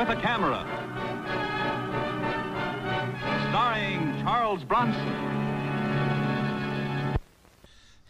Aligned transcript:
with 0.00 0.08
a 0.08 0.16
Camera. 0.16 0.64
Starring 3.50 4.18
Charles 4.22 4.64
Bronson. 4.64 5.12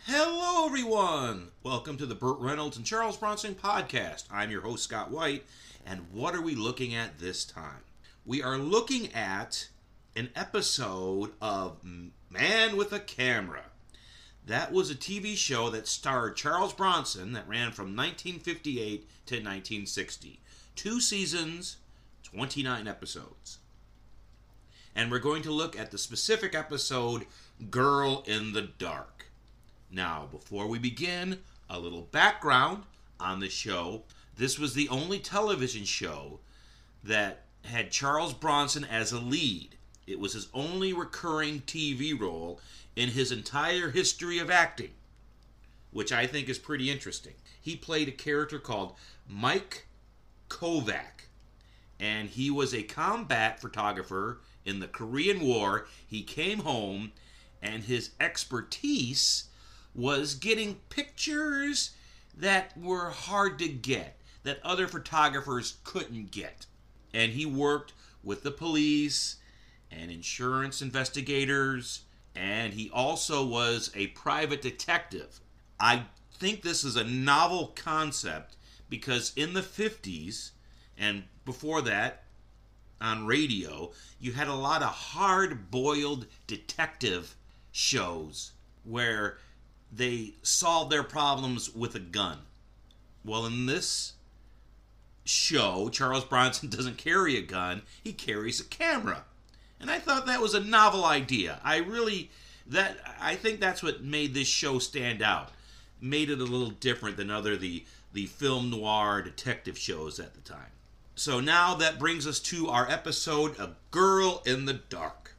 Hello, 0.06 0.66
everyone. 0.66 1.48
Welcome 1.64 1.96
to 1.96 2.06
the 2.06 2.14
Burt 2.14 2.38
Reynolds 2.38 2.76
and 2.76 2.86
Charles 2.86 3.16
Bronson 3.16 3.56
podcast. 3.56 4.26
I'm 4.30 4.52
your 4.52 4.60
host, 4.60 4.84
Scott 4.84 5.10
White, 5.10 5.44
and 5.84 6.06
what 6.12 6.36
are 6.36 6.40
we 6.40 6.54
looking 6.54 6.94
at 6.94 7.18
this 7.18 7.44
time? 7.44 7.82
We 8.24 8.40
are 8.40 8.56
looking 8.56 9.12
at 9.12 9.66
an 10.14 10.30
episode 10.36 11.32
of 11.42 11.78
Man 11.82 12.76
with 12.76 12.92
a 12.92 13.00
Camera. 13.00 13.64
That 14.46 14.70
was 14.70 14.92
a 14.92 14.94
TV 14.94 15.34
show 15.36 15.70
that 15.70 15.88
starred 15.88 16.36
Charles 16.36 16.72
Bronson 16.72 17.32
that 17.32 17.48
ran 17.48 17.72
from 17.72 17.96
1958 17.96 19.08
to 19.26 19.34
1960. 19.34 20.39
Two 20.76 21.00
seasons, 21.00 21.76
29 22.24 22.86
episodes. 22.86 23.58
And 24.94 25.10
we're 25.10 25.18
going 25.18 25.42
to 25.42 25.52
look 25.52 25.78
at 25.78 25.90
the 25.90 25.98
specific 25.98 26.54
episode, 26.54 27.26
Girl 27.70 28.24
in 28.26 28.52
the 28.52 28.62
Dark. 28.62 29.26
Now, 29.90 30.28
before 30.30 30.66
we 30.66 30.78
begin, 30.78 31.38
a 31.68 31.78
little 31.78 32.02
background 32.10 32.84
on 33.18 33.40
the 33.40 33.48
show. 33.48 34.02
This 34.36 34.58
was 34.58 34.74
the 34.74 34.88
only 34.88 35.18
television 35.18 35.84
show 35.84 36.40
that 37.04 37.42
had 37.64 37.90
Charles 37.90 38.32
Bronson 38.32 38.84
as 38.84 39.12
a 39.12 39.20
lead. 39.20 39.76
It 40.06 40.18
was 40.18 40.32
his 40.32 40.48
only 40.52 40.92
recurring 40.92 41.60
TV 41.66 42.18
role 42.18 42.60
in 42.96 43.10
his 43.10 43.30
entire 43.30 43.90
history 43.90 44.38
of 44.38 44.50
acting, 44.50 44.90
which 45.92 46.12
I 46.12 46.26
think 46.26 46.48
is 46.48 46.58
pretty 46.58 46.90
interesting. 46.90 47.34
He 47.60 47.76
played 47.76 48.08
a 48.08 48.12
character 48.12 48.58
called 48.58 48.94
Mike 49.28 49.86
Kovac, 50.50 51.28
and 51.98 52.28
he 52.28 52.50
was 52.50 52.74
a 52.74 52.82
combat 52.82 53.60
photographer 53.60 54.40
in 54.66 54.80
the 54.80 54.88
Korean 54.88 55.40
War. 55.40 55.86
He 56.06 56.22
came 56.22 56.58
home, 56.58 57.12
and 57.62 57.84
his 57.84 58.10
expertise 58.20 59.44
was 59.94 60.34
getting 60.34 60.80
pictures 60.90 61.92
that 62.36 62.76
were 62.76 63.10
hard 63.10 63.58
to 63.60 63.68
get, 63.68 64.18
that 64.42 64.60
other 64.62 64.86
photographers 64.86 65.78
couldn't 65.84 66.30
get. 66.30 66.66
And 67.14 67.32
he 67.32 67.46
worked 67.46 67.92
with 68.22 68.42
the 68.42 68.50
police 68.50 69.36
and 69.90 70.10
insurance 70.10 70.82
investigators, 70.82 72.02
and 72.34 72.74
he 72.74 72.90
also 72.90 73.44
was 73.44 73.90
a 73.94 74.08
private 74.08 74.62
detective. 74.62 75.40
I 75.78 76.04
think 76.32 76.62
this 76.62 76.84
is 76.84 76.96
a 76.96 77.04
novel 77.04 77.72
concept 77.74 78.56
because 78.90 79.32
in 79.36 79.54
the 79.54 79.62
50s 79.62 80.50
and 80.98 81.24
before 81.44 81.80
that 81.82 82.24
on 83.00 83.26
radio, 83.26 83.92
you 84.20 84.32
had 84.32 84.48
a 84.48 84.54
lot 84.54 84.82
of 84.82 84.88
hard 84.88 85.70
boiled 85.70 86.26
detective 86.46 87.34
shows 87.72 88.52
where 88.84 89.38
they 89.90 90.34
solved 90.42 90.92
their 90.92 91.02
problems 91.02 91.74
with 91.74 91.94
a 91.94 92.00
gun. 92.00 92.38
Well, 93.24 93.46
in 93.46 93.66
this 93.66 94.14
show, 95.24 95.88
Charles 95.88 96.24
Bronson 96.24 96.68
doesn't 96.70 96.98
carry 96.98 97.36
a 97.36 97.42
gun, 97.42 97.82
he 98.02 98.12
carries 98.12 98.60
a 98.60 98.64
camera. 98.64 99.24
And 99.80 99.90
I 99.90 99.98
thought 99.98 100.26
that 100.26 100.42
was 100.42 100.52
a 100.52 100.60
novel 100.60 101.04
idea. 101.04 101.58
I 101.64 101.78
really 101.78 102.30
that 102.66 102.98
I 103.20 103.34
think 103.34 103.60
that's 103.60 103.82
what 103.82 104.02
made 104.02 104.34
this 104.34 104.46
show 104.46 104.78
stand 104.78 105.22
out. 105.22 105.50
Made 106.00 106.30
it 106.30 106.40
a 106.40 106.44
little 106.44 106.70
different 106.70 107.16
than 107.16 107.30
other 107.30 107.56
the 107.56 107.84
the 108.12 108.26
film 108.26 108.70
noir 108.70 109.22
detective 109.22 109.78
shows 109.78 110.18
at 110.18 110.34
the 110.34 110.40
time. 110.40 110.72
So 111.14 111.38
now 111.40 111.74
that 111.74 111.98
brings 111.98 112.26
us 112.26 112.40
to 112.40 112.68
our 112.68 112.90
episode 112.90 113.58
A 113.58 113.76
Girl 113.90 114.42
in 114.46 114.64
the 114.64 114.74
Dark. 114.74 115.36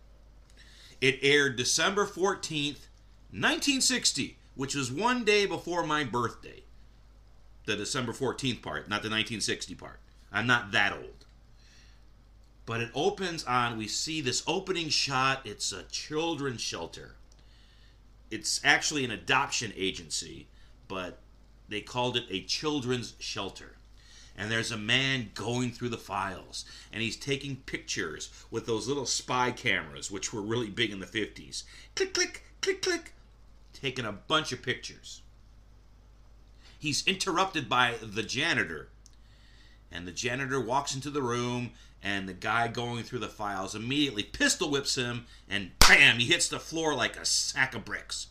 It 1.02 1.20
aired 1.24 1.56
December 1.56 2.06
14th, 2.06 2.88
1960, 3.32 4.38
which 4.56 4.76
was 4.76 4.92
one 4.92 5.24
day 5.24 5.46
before 5.46 5.86
my 5.86 6.04
birthday. 6.04 6.64
The 7.66 7.76
December 7.76 8.12
14th 8.12 8.62
part, 8.62 8.88
not 8.88 9.02
the 9.02 9.10
1960 9.10 9.76
part. 9.76 10.00
I'm 10.32 10.48
not 10.48 10.72
that 10.72 10.94
old. 10.94 11.26
But 12.66 12.82
it 12.82 12.92
opens 12.94 13.44
on, 13.46 13.78
we 13.78 13.88
see 13.88 14.22
this 14.22 14.44
opening 14.46 14.90
shot. 14.90 15.42
It's 15.46 15.72
a 15.72 15.84
children's 15.84 16.62
shelter. 16.62 17.16
It's 18.30 18.62
actually 18.64 19.04
an 19.04 19.12
adoption 19.12 19.74
agency, 19.76 20.48
but 20.92 21.20
they 21.70 21.80
called 21.80 22.18
it 22.18 22.26
a 22.30 22.44
children's 22.44 23.14
shelter. 23.18 23.78
And 24.38 24.52
there's 24.52 24.72
a 24.72 24.78
man 24.78 25.32
going 25.34 25.72
through 25.72 25.88
the 25.88 25.98
files, 25.98 26.66
and 26.92 27.02
he's 27.02 27.16
taking 27.16 27.56
pictures 27.56 28.30
with 28.52 28.66
those 28.66 28.90
little 28.90 29.06
spy 29.06 29.52
cameras, 29.52 30.12
which 30.12 30.34
were 30.34 30.42
really 30.42 30.70
big 30.70 30.92
in 30.92 31.00
the 31.00 31.06
50s. 31.06 31.64
Click, 31.96 32.14
click, 32.14 32.44
click, 32.62 32.82
click. 32.82 33.14
Taking 33.72 34.06
a 34.06 34.12
bunch 34.12 34.52
of 34.52 34.62
pictures. 34.62 35.22
He's 36.78 37.08
interrupted 37.08 37.70
by 37.70 37.96
the 38.02 38.24
janitor. 38.24 38.90
And 39.90 40.06
the 40.06 40.12
janitor 40.12 40.60
walks 40.60 40.94
into 40.94 41.10
the 41.10 41.22
room, 41.22 41.72
and 42.04 42.28
the 42.28 42.34
guy 42.34 42.68
going 42.68 43.04
through 43.04 43.20
the 43.20 43.30
files 43.30 43.76
immediately 43.76 44.24
pistol 44.24 44.70
whips 44.70 44.96
him, 44.96 45.26
and 45.50 45.72
bam, 45.80 46.20
he 46.20 46.26
hits 46.26 46.50
the 46.50 46.60
floor 46.60 46.94
like 46.94 47.16
a 47.16 47.26
sack 47.26 47.76
of 47.76 47.86
bricks. 47.86 48.28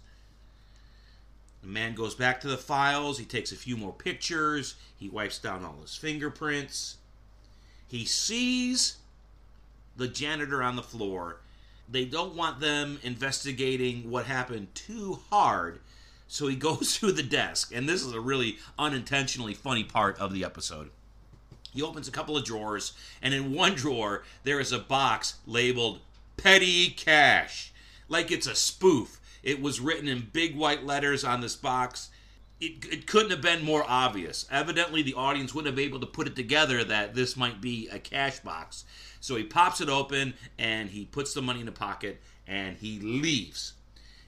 The 1.63 1.69
man 1.69 1.95
goes 1.95 2.15
back 2.15 2.41
to 2.41 2.49
the 2.49 2.57
files. 2.57 3.19
He 3.19 3.25
takes 3.25 3.53
a 3.53 3.57
few 3.57 3.77
more 3.77 3.93
pictures. 3.93 4.77
He 4.97 5.09
wipes 5.09 5.39
down 5.39 5.65
all 5.65 5.79
his 5.83 5.97
fingerprints. 5.97 6.97
He 7.87 8.05
sees 8.05 8.97
the 9.97 10.09
janitor 10.09 10.63
on 10.63 10.77
the 10.77 10.83
floor. 10.83 11.41
They 11.89 12.05
don't 12.05 12.37
want 12.37 12.61
them 12.61 12.99
investigating 13.03 14.11
what 14.11 14.27
happened 14.27 14.75
too 14.75 15.21
hard, 15.29 15.81
so 16.29 16.47
he 16.47 16.57
goes 16.69 16.97
through 16.97 17.13
the 17.13 17.23
desk. 17.23 17.73
And 17.75 17.89
this 17.89 18.03
is 18.03 18.13
a 18.13 18.21
really 18.21 18.59
unintentionally 18.79 19.55
funny 19.55 19.85
part 19.85 20.19
of 20.19 20.33
the 20.33 20.45
episode. 20.45 20.91
He 21.73 21.83
opens 21.83 22.09
a 22.09 22.13
couple 22.13 22.37
of 22.37 22.45
drawers, 22.45 22.93
and 23.23 23.35
in 23.35 23.53
one 23.53 23.75
drawer, 23.75 24.25
there 24.43 24.59
is 24.59 24.73
a 24.73 24.79
box 24.79 25.35
labeled 25.47 26.01
Petty 26.37 26.91
Cash, 26.91 27.73
like 28.09 28.33
it's 28.33 28.47
a 28.47 28.55
spoof 28.55 29.20
it 29.43 29.61
was 29.61 29.81
written 29.81 30.09
in 30.09 30.29
big 30.33 30.57
white 30.57 30.85
letters 30.85 31.25
on 31.25 31.41
this 31.41 31.57
box. 31.57 32.11
It, 32.61 32.85
it 32.91 33.07
couldn't 33.07 33.31
have 33.31 33.41
been 33.41 33.65
more 33.65 33.85
obvious. 33.87 34.47
Evidently, 34.51 35.03
the 35.03 35.15
audience 35.15 35.55
wouldn't 35.55 35.69
have 35.69 35.77
been 35.77 35.87
able 35.87 36.01
to 36.01 36.07
put 36.07 36.27
it 36.27 36.37
together 36.37 36.85
that 36.85 37.15
this 37.15 37.37
might 37.37 37.61
be 37.61 37.89
a 37.91 37.99
cash 37.99 38.41
box. 38.41 38.85
So 39.21 39.37
he 39.37 39.45
pops 39.45 39.81
it 39.81 39.89
open 39.89 40.35
and 40.59 40.91
he 40.91 41.05
puts 41.05 41.33
the 41.33 41.43
money 41.43 41.61
in 41.61 41.67
the 41.67 41.73
pocket 41.73 42.21
and 42.47 42.77
he 42.77 42.99
leaves. 43.01 43.75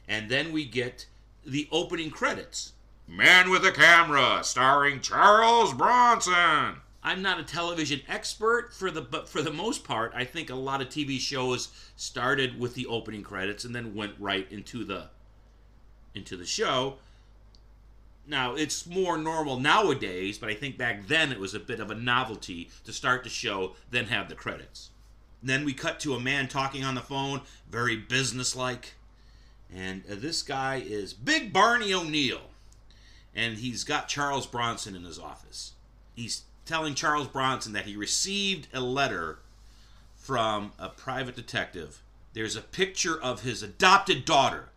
And 0.09 0.31
then 0.31 0.53
we 0.53 0.65
get 0.65 1.07
the 1.45 1.69
opening 1.71 2.11
credits 2.11 2.73
Man 3.09 3.51
with 3.51 3.65
a 3.67 3.73
Camera, 3.73 4.41
starring 4.45 5.01
Charles 5.01 5.75
Bronson. 5.75 6.82
I'm 7.05 7.21
not 7.21 7.41
a 7.41 7.43
television 7.43 8.01
expert 8.09 8.73
for 8.73 8.91
the 8.91 9.01
but 9.01 9.29
for 9.29 9.43
the 9.43 9.53
most 9.53 9.83
part, 9.85 10.13
I 10.15 10.25
think 10.25 10.51
a 10.51 10.55
lot 10.55 10.81
of 10.81 10.89
TV 10.89 11.19
shows 11.19 11.69
started 11.97 12.61
with 12.61 12.75
the 12.75 12.87
opening 12.87 13.23
credits 13.23 13.65
and 13.65 13.75
then 13.75 13.95
went 13.95 14.15
right 14.19 14.47
into 14.51 14.85
the 14.85 15.09
into 16.15 16.37
the 16.37 16.47
show. 16.47 16.99
Now, 18.25 18.55
it's 18.55 18.87
more 18.87 19.19
normal 19.19 19.59
nowadays, 19.59 20.39
but 20.39 20.49
I 20.49 20.55
think 20.55 20.79
back 20.79 21.09
then 21.09 21.33
it 21.33 21.41
was 21.41 21.55
a 21.55 21.61
bit 21.61 21.81
of 21.81 21.91
a 21.91 21.95
novelty 21.95 22.71
to 22.85 22.93
start 22.93 23.25
the 23.25 23.31
show 23.31 23.75
then 23.91 24.07
have 24.07 24.29
the 24.29 24.37
credits. 24.37 24.91
Then 25.43 25.65
we 25.65 25.73
cut 25.73 25.99
to 26.01 26.15
a 26.15 26.21
man 26.21 26.47
talking 26.47 26.85
on 26.85 26.95
the 26.95 27.01
phone, 27.01 27.41
very 27.69 27.97
businesslike. 27.97 28.95
And 29.75 30.05
uh, 30.09 30.15
this 30.17 30.43
guy 30.43 30.77
is 30.77 31.13
Big 31.13 31.53
Barney 31.53 31.93
O'Neill. 31.93 32.43
And 33.35 33.59
he's 33.59 33.83
got 33.83 34.07
Charles 34.07 34.47
Bronson 34.47 34.95
in 34.95 35.03
his 35.03 35.19
office. 35.19 35.73
He's 36.15 36.43
telling 36.65 36.95
Charles 36.95 37.29
Bronson 37.29 37.73
that 37.73 37.87
he 37.87 37.97
received 37.97 38.69
a 38.73 38.81
letter 38.81 39.39
from 40.17 40.73
a 40.79 40.89
private 40.89 41.35
detective. 41.35 42.01
There's 42.33 42.57
a 42.57 42.63
picture 42.63 43.21
of 43.21 43.43
his 43.43 43.63
adopted 43.63 44.25
daughter 44.25 44.69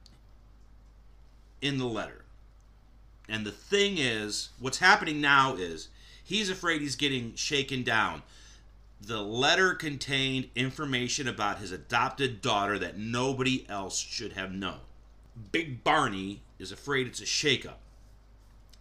in 1.62 1.78
the 1.78 1.86
letter. 1.86 2.26
And 3.30 3.46
the 3.46 3.52
thing 3.52 3.98
is, 3.98 4.50
what's 4.60 4.80
happening 4.80 5.22
now 5.22 5.56
is 5.56 5.90
he's 6.24 6.50
afraid 6.50 6.82
he's 6.82 6.96
getting 6.96 7.36
shaken 7.36 7.84
down. 7.84 8.24
The 9.02 9.22
letter 9.22 9.74
contained 9.74 10.50
information 10.56 11.28
about 11.28 11.60
his 11.60 11.72
adopted 11.72 12.42
daughter 12.42 12.80
that 12.80 12.98
nobody 12.98 13.66
else 13.70 13.98
should 13.98 14.34
have 14.34 14.52
known. 14.52 14.80
Big 15.52 15.84
Barney 15.84 16.42
is 16.60 16.72
afraid 16.72 17.08
it's 17.08 17.22
a 17.22 17.26
shakeup, 17.26 17.80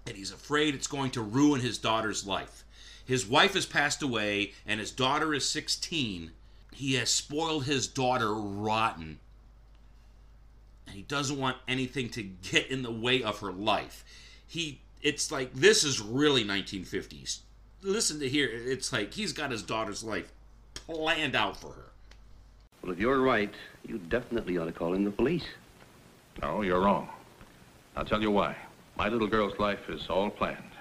and 0.06 0.16
he's 0.16 0.30
afraid 0.30 0.74
it's 0.74 0.86
going 0.86 1.10
to 1.12 1.22
ruin 1.22 1.60
his 1.60 1.78
daughter's 1.78 2.26
life. 2.26 2.63
His 3.04 3.26
wife 3.26 3.54
has 3.54 3.66
passed 3.66 4.02
away, 4.02 4.52
and 4.66 4.80
his 4.80 4.90
daughter 4.90 5.34
is 5.34 5.48
16. 5.48 6.30
He 6.72 6.94
has 6.94 7.10
spoiled 7.10 7.64
his 7.64 7.86
daughter 7.86 8.34
rotten. 8.34 9.18
And 10.86 10.96
he 10.96 11.02
doesn't 11.02 11.38
want 11.38 11.56
anything 11.68 12.08
to 12.10 12.22
get 12.22 12.70
in 12.70 12.82
the 12.82 12.90
way 12.90 13.22
of 13.22 13.40
her 13.40 13.52
life. 13.52 14.04
He 14.46 14.80
it's 15.02 15.30
like 15.30 15.52
this 15.52 15.84
is 15.84 16.00
really 16.00 16.44
1950s 16.44 17.40
listen 17.84 18.18
to 18.20 18.28
here. 18.28 18.48
It's 18.50 18.92
like 18.92 19.12
he's 19.12 19.32
got 19.32 19.50
his 19.50 19.62
daughter's 19.62 20.02
life 20.02 20.32
planned 20.74 21.36
out 21.36 21.56
for 21.56 21.68
her. 21.68 21.90
Well, 22.82 22.92
if 22.92 22.98
you're 22.98 23.20
right, 23.20 23.52
you 23.86 23.98
definitely 23.98 24.58
ought 24.58 24.66
to 24.66 24.72
call 24.72 24.94
in 24.94 25.04
the 25.04 25.10
police. 25.10 25.44
No, 26.42 26.62
you're 26.62 26.80
wrong. 26.80 27.08
I'll 27.96 28.04
tell 28.04 28.20
you 28.20 28.30
why. 28.30 28.56
My 28.96 29.08
little 29.08 29.28
girl's 29.28 29.58
life 29.58 29.88
is 29.88 30.08
all 30.08 30.30
planned. 30.30 30.73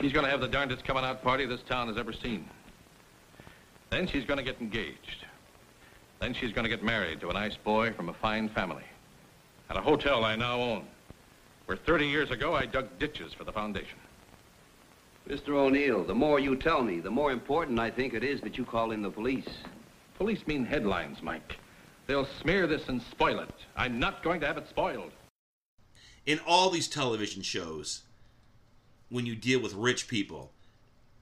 She's 0.00 0.12
going 0.12 0.24
to 0.24 0.30
have 0.30 0.40
the 0.40 0.48
darndest 0.48 0.84
coming 0.84 1.04
out 1.04 1.22
party 1.22 1.46
this 1.46 1.62
town 1.62 1.88
has 1.88 1.96
ever 1.96 2.12
seen. 2.12 2.48
Then 3.90 4.06
she's 4.06 4.24
going 4.24 4.38
to 4.38 4.44
get 4.44 4.60
engaged. 4.60 5.26
Then 6.18 6.32
she's 6.34 6.52
going 6.52 6.64
to 6.64 6.70
get 6.70 6.82
married 6.82 7.20
to 7.20 7.28
a 7.28 7.32
nice 7.32 7.56
boy 7.56 7.92
from 7.92 8.08
a 8.08 8.14
fine 8.14 8.48
family. 8.48 8.84
At 9.68 9.76
a 9.76 9.80
hotel 9.80 10.24
I 10.24 10.36
now 10.36 10.60
own, 10.60 10.86
where 11.66 11.76
30 11.76 12.06
years 12.06 12.30
ago 12.30 12.54
I 12.54 12.64
dug 12.64 12.98
ditches 12.98 13.32
for 13.34 13.44
the 13.44 13.52
foundation. 13.52 13.98
Mr. 15.28 15.50
O'Neill, 15.50 16.04
the 16.04 16.14
more 16.14 16.40
you 16.40 16.56
tell 16.56 16.82
me, 16.82 17.00
the 17.00 17.10
more 17.10 17.30
important 17.30 17.78
I 17.78 17.90
think 17.90 18.14
it 18.14 18.24
is 18.24 18.40
that 18.40 18.56
you 18.58 18.64
call 18.64 18.90
in 18.90 19.02
the 19.02 19.10
police. 19.10 19.48
Police 20.16 20.46
mean 20.46 20.64
headlines, 20.64 21.22
Mike. 21.22 21.58
They'll 22.06 22.28
smear 22.40 22.66
this 22.66 22.88
and 22.88 23.00
spoil 23.02 23.40
it. 23.40 23.54
I'm 23.76 23.98
not 23.98 24.22
going 24.22 24.40
to 24.40 24.46
have 24.46 24.58
it 24.58 24.68
spoiled. 24.68 25.12
In 26.26 26.40
all 26.46 26.70
these 26.70 26.88
television 26.88 27.42
shows, 27.42 28.02
when 29.12 29.26
you 29.26 29.36
deal 29.36 29.60
with 29.60 29.74
rich 29.74 30.08
people, 30.08 30.50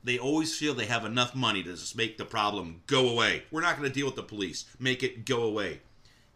they 0.03 0.19
always 0.19 0.57
feel 0.57 0.73
they 0.73 0.87
have 0.87 1.05
enough 1.05 1.35
money 1.35 1.63
to 1.63 1.71
just 1.71 1.97
make 1.97 2.17
the 2.17 2.25
problem 2.25 2.83
go 2.87 3.09
away. 3.09 3.43
We're 3.51 3.61
not 3.61 3.77
going 3.77 3.89
to 3.89 3.95
deal 3.95 4.07
with 4.07 4.17
the 4.17 4.23
police. 4.23 4.65
Make 4.79 5.03
it 5.03 5.27
go 5.27 5.43
away. 5.43 5.81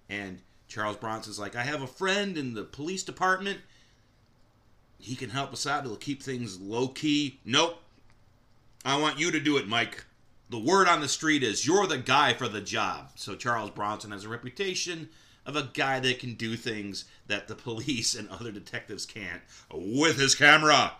And 0.09 0.41
Charles 0.69 0.97
Bronson's 0.97 1.39
like, 1.39 1.57
I 1.57 1.63
have 1.63 1.81
a 1.81 1.87
friend 1.87 2.37
in 2.37 2.55
the 2.55 2.65
police 2.65 3.03
department. 3.03 3.61
He 4.99 5.15
can 5.15 5.31
help 5.31 5.53
us 5.53 5.67
out. 5.67 5.85
He'll 5.85 5.97
keep 5.97 6.23
things 6.23 6.61
low 6.61 6.89
key. 6.89 7.39
Nope. 7.45 7.79
I 8.85 8.99
want 8.99 9.19
you 9.19 9.31
to 9.31 9.41
do 9.41 9.57
it, 9.57 9.69
Mike. 9.69 10.05
The 10.51 10.59
word 10.59 10.89
on 10.89 11.01
the 11.01 11.09
street 11.09 11.43
is 11.43 11.67
you're 11.67 11.87
the 11.87 11.99
guy 11.99 12.35
for 12.35 12.49
the 12.49 12.61
job. 12.61 13.13
So 13.15 13.35
Charles 13.35 13.71
Bronson 13.71 14.11
has 14.11 14.25
a 14.25 14.29
reputation 14.29 15.09
of 15.47 15.57
a 15.57 15.71
guy 15.73 16.01
that 16.01 16.19
can 16.19 16.35
do 16.35 16.57
things 16.57 17.05
that 17.29 17.49
the 17.49 17.55
police 17.55 18.15
and 18.15 18.29
other 18.29 18.51
detectives 18.51 19.07
can't 19.07 19.43
with 19.73 20.19
his 20.19 20.35
camera. 20.35 20.93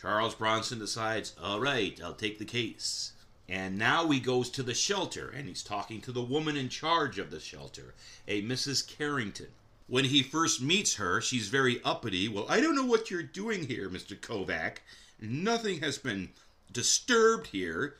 Charles 0.00 0.36
Bronson 0.36 0.78
decides, 0.78 1.34
all 1.42 1.58
right, 1.58 2.00
I'll 2.02 2.14
take 2.14 2.38
the 2.38 2.44
case. 2.44 3.12
And 3.48 3.76
now 3.76 4.08
he 4.08 4.20
goes 4.20 4.48
to 4.50 4.62
the 4.62 4.74
shelter 4.74 5.28
and 5.28 5.48
he's 5.48 5.62
talking 5.64 6.00
to 6.02 6.12
the 6.12 6.22
woman 6.22 6.56
in 6.56 6.68
charge 6.68 7.18
of 7.18 7.32
the 7.32 7.40
shelter, 7.40 7.94
a 8.28 8.42
Mrs. 8.42 8.86
Carrington. 8.86 9.48
When 9.88 10.04
he 10.04 10.22
first 10.22 10.62
meets 10.62 10.94
her, 10.96 11.20
she's 11.20 11.48
very 11.48 11.80
uppity. 11.82 12.28
Well, 12.28 12.46
I 12.48 12.60
don't 12.60 12.76
know 12.76 12.84
what 12.84 13.10
you're 13.10 13.22
doing 13.24 13.66
here, 13.66 13.88
Mr. 13.88 14.16
Kovac. 14.16 14.76
Nothing 15.20 15.80
has 15.80 15.98
been 15.98 16.28
disturbed 16.70 17.48
here. 17.48 17.96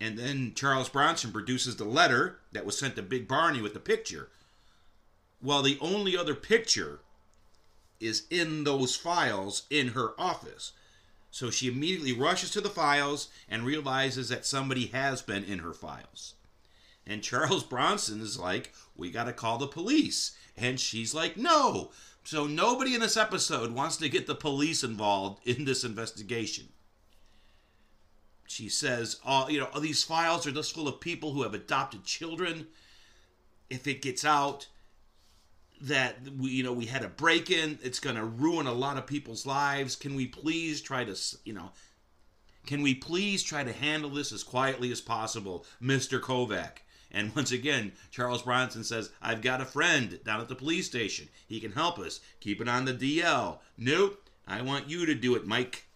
And 0.00 0.16
then 0.18 0.52
Charles 0.54 0.88
Bronson 0.88 1.32
produces 1.32 1.76
the 1.76 1.84
letter 1.84 2.38
that 2.52 2.66
was 2.66 2.78
sent 2.78 2.94
to 2.94 3.02
Big 3.02 3.26
Barney 3.26 3.60
with 3.60 3.74
the 3.74 3.80
picture. 3.80 4.28
Well, 5.42 5.62
the 5.62 5.78
only 5.80 6.16
other 6.16 6.34
picture 6.34 7.00
is 7.98 8.26
in 8.30 8.62
those 8.62 8.94
files 8.94 9.64
in 9.70 9.88
her 9.88 10.12
office. 10.20 10.72
So 11.34 11.50
she 11.50 11.66
immediately 11.66 12.12
rushes 12.12 12.52
to 12.52 12.60
the 12.60 12.70
files 12.70 13.26
and 13.50 13.64
realizes 13.64 14.28
that 14.28 14.46
somebody 14.46 14.86
has 14.86 15.20
been 15.20 15.42
in 15.42 15.58
her 15.58 15.72
files. 15.72 16.34
And 17.04 17.24
Charles 17.24 17.64
Bronson 17.64 18.20
is 18.20 18.38
like, 18.38 18.72
We 18.94 19.10
got 19.10 19.24
to 19.24 19.32
call 19.32 19.58
the 19.58 19.66
police. 19.66 20.36
And 20.56 20.78
she's 20.78 21.12
like, 21.12 21.36
No. 21.36 21.90
So 22.22 22.46
nobody 22.46 22.94
in 22.94 23.00
this 23.00 23.16
episode 23.16 23.72
wants 23.72 23.96
to 23.96 24.08
get 24.08 24.28
the 24.28 24.36
police 24.36 24.84
involved 24.84 25.44
in 25.44 25.64
this 25.64 25.82
investigation. 25.82 26.68
She 28.46 28.68
says, 28.68 29.16
"Oh, 29.26 29.48
you 29.48 29.58
know, 29.58 29.80
these 29.80 30.04
files 30.04 30.46
are 30.46 30.52
just 30.52 30.72
full 30.72 30.86
of 30.86 31.00
people 31.00 31.32
who 31.32 31.42
have 31.42 31.52
adopted 31.52 32.04
children. 32.04 32.68
If 33.68 33.88
it 33.88 34.02
gets 34.02 34.24
out, 34.24 34.68
that 35.84 36.16
we 36.38 36.50
you 36.50 36.62
know 36.62 36.72
we 36.72 36.86
had 36.86 37.04
a 37.04 37.08
break 37.08 37.50
in 37.50 37.78
it's 37.82 38.00
going 38.00 38.16
to 38.16 38.24
ruin 38.24 38.66
a 38.66 38.72
lot 38.72 38.96
of 38.96 39.06
people's 39.06 39.46
lives. 39.46 39.96
Can 39.96 40.14
we 40.14 40.26
please 40.26 40.80
try 40.80 41.04
to 41.04 41.16
you 41.44 41.52
know 41.52 41.70
can 42.66 42.80
we 42.80 42.94
please 42.94 43.42
try 43.42 43.62
to 43.62 43.72
handle 43.72 44.10
this 44.10 44.32
as 44.32 44.42
quietly 44.42 44.90
as 44.90 45.00
possible 45.00 45.66
mr 45.82 46.20
kovac? 46.20 46.78
And 47.10 47.34
once 47.36 47.52
again 47.52 47.92
charles 48.10 48.42
bronson 48.42 48.82
says 48.82 49.10
i've 49.20 49.42
got 49.42 49.60
a 49.60 49.66
friend 49.66 50.18
down 50.24 50.40
at 50.40 50.48
the 50.48 50.54
police 50.54 50.86
station. 50.86 51.28
He 51.46 51.60
can 51.60 51.72
help 51.72 51.98
us. 51.98 52.20
Keep 52.40 52.62
it 52.62 52.68
on 52.68 52.86
the 52.86 52.94
dl 52.94 53.58
nope. 53.76 54.28
I 54.46 54.62
want 54.62 54.88
you 54.88 55.04
to 55.06 55.14
do 55.14 55.34
it 55.34 55.46
mike. 55.46 55.86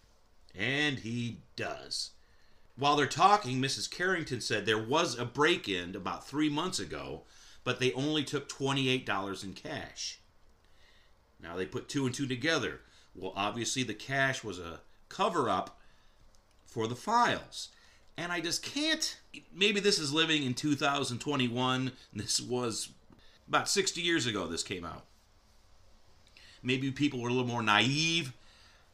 And 0.55 0.99
he 0.99 1.37
does. 1.55 2.11
While 2.75 2.95
they're 2.95 3.07
talking 3.07 3.59
mrs 3.59 3.89
carrington 3.89 4.41
said 4.41 4.65
there 4.65 4.83
was 4.83 5.17
a 5.17 5.25
break-in 5.25 5.95
about 5.95 6.27
three 6.27 6.49
months 6.49 6.79
ago 6.79 7.23
but 7.63 7.79
they 7.79 7.91
only 7.93 8.23
took 8.23 8.49
$28 8.49 9.43
in 9.43 9.53
cash. 9.53 10.19
Now 11.41 11.55
they 11.55 11.65
put 11.65 11.89
two 11.89 12.05
and 12.05 12.13
two 12.13 12.27
together. 12.27 12.81
Well, 13.15 13.33
obviously, 13.35 13.83
the 13.83 13.93
cash 13.93 14.43
was 14.43 14.59
a 14.59 14.81
cover 15.09 15.49
up 15.49 15.79
for 16.65 16.87
the 16.87 16.95
files. 16.95 17.69
And 18.17 18.31
I 18.31 18.41
just 18.41 18.63
can't. 18.63 19.17
Maybe 19.53 19.79
this 19.79 19.99
is 19.99 20.13
living 20.13 20.43
in 20.43 20.53
2021. 20.53 21.91
This 22.13 22.39
was 22.39 22.89
about 23.47 23.69
60 23.69 24.01
years 24.01 24.25
ago, 24.25 24.47
this 24.47 24.63
came 24.63 24.85
out. 24.85 25.05
Maybe 26.61 26.91
people 26.91 27.21
were 27.21 27.29
a 27.29 27.33
little 27.33 27.47
more 27.47 27.63
naive. 27.63 28.33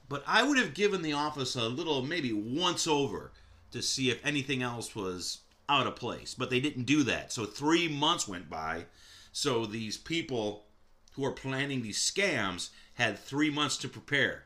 But 0.07 0.23
I 0.27 0.44
would 0.44 0.57
have 0.57 0.73
given 0.73 1.01
the 1.01 1.13
office 1.13 1.56
a 1.56 1.67
little, 1.67 2.03
maybe 2.03 2.31
once 2.31 2.88
over 2.88 3.31
to 3.71 3.81
see 3.81 4.09
if 4.09 4.23
anything 4.25 4.62
else 4.62 4.95
was 4.95 5.39
out 5.67 5.88
of 5.88 5.95
place. 5.95 6.33
But 6.33 6.50
they 6.50 6.59
didn't 6.59 6.83
do 6.83 7.03
that. 7.03 7.31
So 7.31 7.45
three 7.45 7.88
months 7.88 8.27
went 8.27 8.50
by. 8.50 8.85
So 9.31 9.65
these 9.65 9.97
people 9.97 10.65
who 11.13 11.25
are 11.25 11.31
planning 11.31 11.81
these 11.81 12.00
scams 12.00 12.69
had 12.95 13.17
three 13.17 13.50
months 13.50 13.77
to 13.77 13.89
prepare 13.89 14.44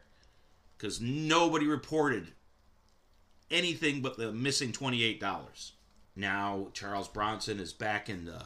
because 0.77 1.01
nobody 1.01 1.67
reported 1.67 2.29
anything 3.51 4.01
but 4.01 4.17
the 4.17 4.31
missing 4.31 4.71
$28. 4.71 5.71
Now 6.15 6.67
Charles 6.73 7.07
Bronson 7.07 7.59
is 7.59 7.73
back 7.73 8.09
in 8.09 8.25
the 8.25 8.43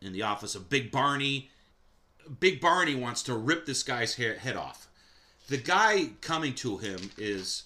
in 0.00 0.12
the 0.12 0.22
office 0.22 0.54
of 0.54 0.70
Big 0.70 0.90
Barney. 0.90 1.50
Big 2.40 2.60
Barney 2.60 2.94
wants 2.94 3.22
to 3.24 3.34
rip 3.34 3.66
this 3.66 3.82
guy's 3.82 4.14
head 4.14 4.56
off. 4.56 4.88
The 5.48 5.56
guy 5.56 6.10
coming 6.20 6.54
to 6.56 6.76
him 6.76 7.10
is 7.16 7.64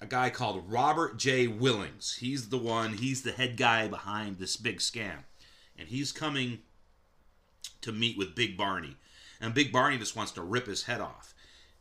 a 0.00 0.06
guy 0.06 0.30
called 0.30 0.70
Robert 0.70 1.18
J. 1.18 1.46
Willings. 1.46 2.16
He's 2.20 2.48
the 2.48 2.58
one, 2.58 2.94
he's 2.94 3.22
the 3.22 3.32
head 3.32 3.56
guy 3.56 3.88
behind 3.88 4.38
this 4.38 4.56
big 4.56 4.78
scam. 4.78 5.24
And 5.78 5.88
he's 5.88 6.12
coming 6.12 6.60
to 7.80 7.92
meet 7.92 8.16
with 8.16 8.34
Big 8.34 8.56
Barney. 8.56 8.96
And 9.40 9.54
Big 9.54 9.72
Barney 9.72 9.98
just 9.98 10.16
wants 10.16 10.32
to 10.32 10.42
rip 10.42 10.66
his 10.66 10.84
head 10.84 11.00
off. 11.00 11.34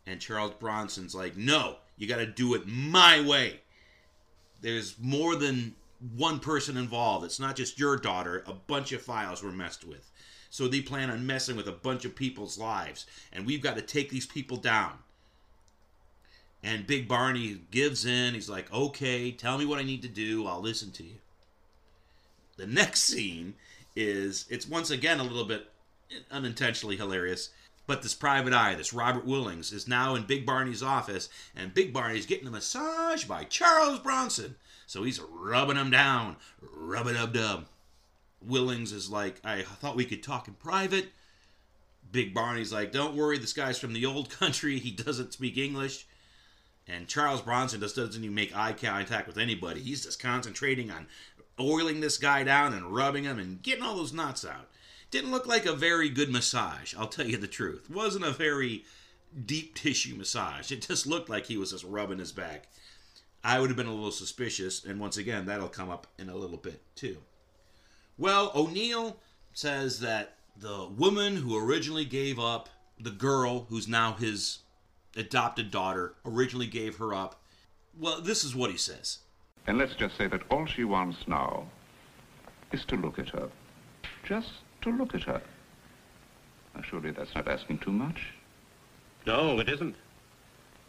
And 0.05 0.19
Charles 0.19 0.53
Bronson's 0.59 1.15
like, 1.15 1.35
no, 1.35 1.77
you 1.97 2.07
got 2.07 2.17
to 2.17 2.25
do 2.25 2.53
it 2.53 2.67
my 2.67 3.21
way. 3.21 3.61
There's 4.61 4.95
more 4.99 5.35
than 5.35 5.75
one 6.15 6.39
person 6.39 6.77
involved. 6.77 7.25
It's 7.25 7.39
not 7.39 7.55
just 7.55 7.79
your 7.79 7.97
daughter. 7.97 8.43
A 8.47 8.53
bunch 8.53 8.91
of 8.91 9.01
files 9.01 9.41
were 9.41 9.51
messed 9.51 9.85
with. 9.85 10.11
So 10.49 10.67
they 10.67 10.81
plan 10.81 11.09
on 11.09 11.25
messing 11.25 11.55
with 11.55 11.67
a 11.67 11.73
bunch 11.73 12.05
of 12.05 12.15
people's 12.15 12.57
lives. 12.57 13.05
And 13.33 13.45
we've 13.45 13.61
got 13.61 13.75
to 13.75 13.81
take 13.81 14.09
these 14.09 14.25
people 14.25 14.57
down. 14.57 14.93
And 16.65 16.87
Big 16.87 17.07
Barney 17.07 17.61
gives 17.69 18.07
in. 18.07 18.33
He's 18.33 18.49
like, 18.49 18.73
okay, 18.73 19.31
tell 19.31 19.59
me 19.59 19.65
what 19.65 19.77
I 19.77 19.83
need 19.83 20.01
to 20.01 20.07
do. 20.07 20.47
I'll 20.47 20.61
listen 20.61 20.91
to 20.93 21.03
you. 21.03 21.17
The 22.57 22.65
next 22.65 23.01
scene 23.01 23.53
is, 23.95 24.47
it's 24.49 24.67
once 24.67 24.89
again 24.89 25.19
a 25.19 25.23
little 25.23 25.45
bit 25.45 25.69
unintentionally 26.31 26.97
hilarious. 26.97 27.51
But 27.85 28.01
this 28.01 28.15
private 28.15 28.51
eye, 28.51 28.73
this 28.73 28.93
Robert 28.93 29.27
Willings, 29.27 29.71
is 29.71 29.87
now 29.87 30.15
in 30.15 30.23
Big 30.23 30.43
Barney's 30.43 30.81
office, 30.81 31.29
and 31.55 31.71
Big 31.71 31.93
Barney's 31.93 32.25
getting 32.25 32.47
a 32.47 32.51
massage 32.51 33.25
by 33.25 33.43
Charles 33.43 33.99
Bronson. 33.99 34.55
So 34.87 35.03
he's 35.03 35.21
rubbing 35.21 35.77
him 35.77 35.91
down, 35.91 36.37
rub 36.75 37.05
a 37.05 37.13
dub 37.13 37.33
dub. 37.33 37.65
Willings 38.41 38.91
is 38.91 39.07
like, 39.07 39.39
I 39.43 39.61
thought 39.61 39.95
we 39.95 40.05
could 40.05 40.23
talk 40.23 40.47
in 40.47 40.55
private. 40.55 41.09
Big 42.11 42.33
Barney's 42.33 42.73
like, 42.73 42.91
don't 42.91 43.15
worry, 43.15 43.37
this 43.37 43.53
guy's 43.53 43.77
from 43.77 43.93
the 43.93 44.07
old 44.07 44.31
country. 44.31 44.79
He 44.79 44.89
doesn't 44.89 45.33
speak 45.33 45.59
English. 45.59 46.07
And 46.87 47.07
Charles 47.07 47.41
Bronson 47.41 47.79
just 47.79 47.95
doesn't 47.95 48.23
even 48.23 48.35
make 48.35 48.55
eye 48.55 48.73
contact 48.73 49.27
with 49.27 49.37
anybody. 49.37 49.81
He's 49.81 50.05
just 50.05 50.21
concentrating 50.21 50.91
on 50.91 51.07
oiling 51.59 51.99
this 51.99 52.17
guy 52.17 52.43
down 52.43 52.73
and 52.73 52.93
rubbing 52.93 53.23
him 53.23 53.39
and 53.39 53.61
getting 53.61 53.83
all 53.83 53.95
those 53.95 54.13
knots 54.13 54.45
out. 54.45 54.69
Didn't 55.09 55.31
look 55.31 55.47
like 55.47 55.65
a 55.65 55.73
very 55.73 56.09
good 56.09 56.29
massage, 56.29 56.93
I'll 56.95 57.07
tell 57.07 57.25
you 57.25 57.37
the 57.37 57.47
truth. 57.47 57.89
Wasn't 57.89 58.25
a 58.25 58.31
very 58.31 58.83
deep 59.45 59.75
tissue 59.75 60.15
massage. 60.15 60.71
It 60.71 60.81
just 60.87 61.07
looked 61.07 61.29
like 61.29 61.45
he 61.45 61.57
was 61.57 61.71
just 61.71 61.83
rubbing 61.83 62.19
his 62.19 62.31
back. 62.31 62.67
I 63.43 63.59
would 63.59 63.69
have 63.69 63.77
been 63.77 63.87
a 63.87 63.93
little 63.93 64.11
suspicious, 64.11 64.83
and 64.83 64.99
once 64.99 65.17
again, 65.17 65.45
that'll 65.45 65.67
come 65.69 65.89
up 65.89 66.07
in 66.17 66.29
a 66.29 66.35
little 66.35 66.57
bit 66.57 66.81
too. 66.95 67.17
Well, 68.17 68.51
O'Neill 68.55 69.17
says 69.53 69.99
that 69.99 70.35
the 70.57 70.87
woman 70.87 71.35
who 71.35 71.57
originally 71.57 72.05
gave 72.05 72.39
up 72.39 72.69
the 72.99 73.11
girl 73.11 73.67
who's 73.69 73.87
now 73.87 74.13
his 74.13 74.59
adopted 75.15 75.71
daughter 75.71 76.13
originally 76.25 76.67
gave 76.67 76.97
her 76.97 77.13
up 77.13 77.41
Well, 77.99 78.21
this 78.21 78.43
is 78.43 78.55
what 78.55 78.71
he 78.71 78.77
says. 78.77 79.19
And 79.67 79.77
let's 79.77 79.95
just 79.95 80.17
say 80.17 80.27
that 80.27 80.41
all 80.51 80.65
she 80.65 80.83
wants 80.83 81.27
now 81.27 81.65
is 82.71 82.83
to 82.85 82.95
look 82.97 83.17
at 83.19 83.29
her. 83.29 83.49
Just 84.23 84.49
to 84.81 84.91
look 84.91 85.15
at 85.15 85.23
her. 85.23 85.41
Now, 86.75 86.81
surely 86.81 87.11
that's 87.11 87.33
not 87.33 87.47
asking 87.47 87.79
too 87.79 87.91
much. 87.91 88.33
No, 89.25 89.59
it 89.59 89.69
isn't. 89.69 89.95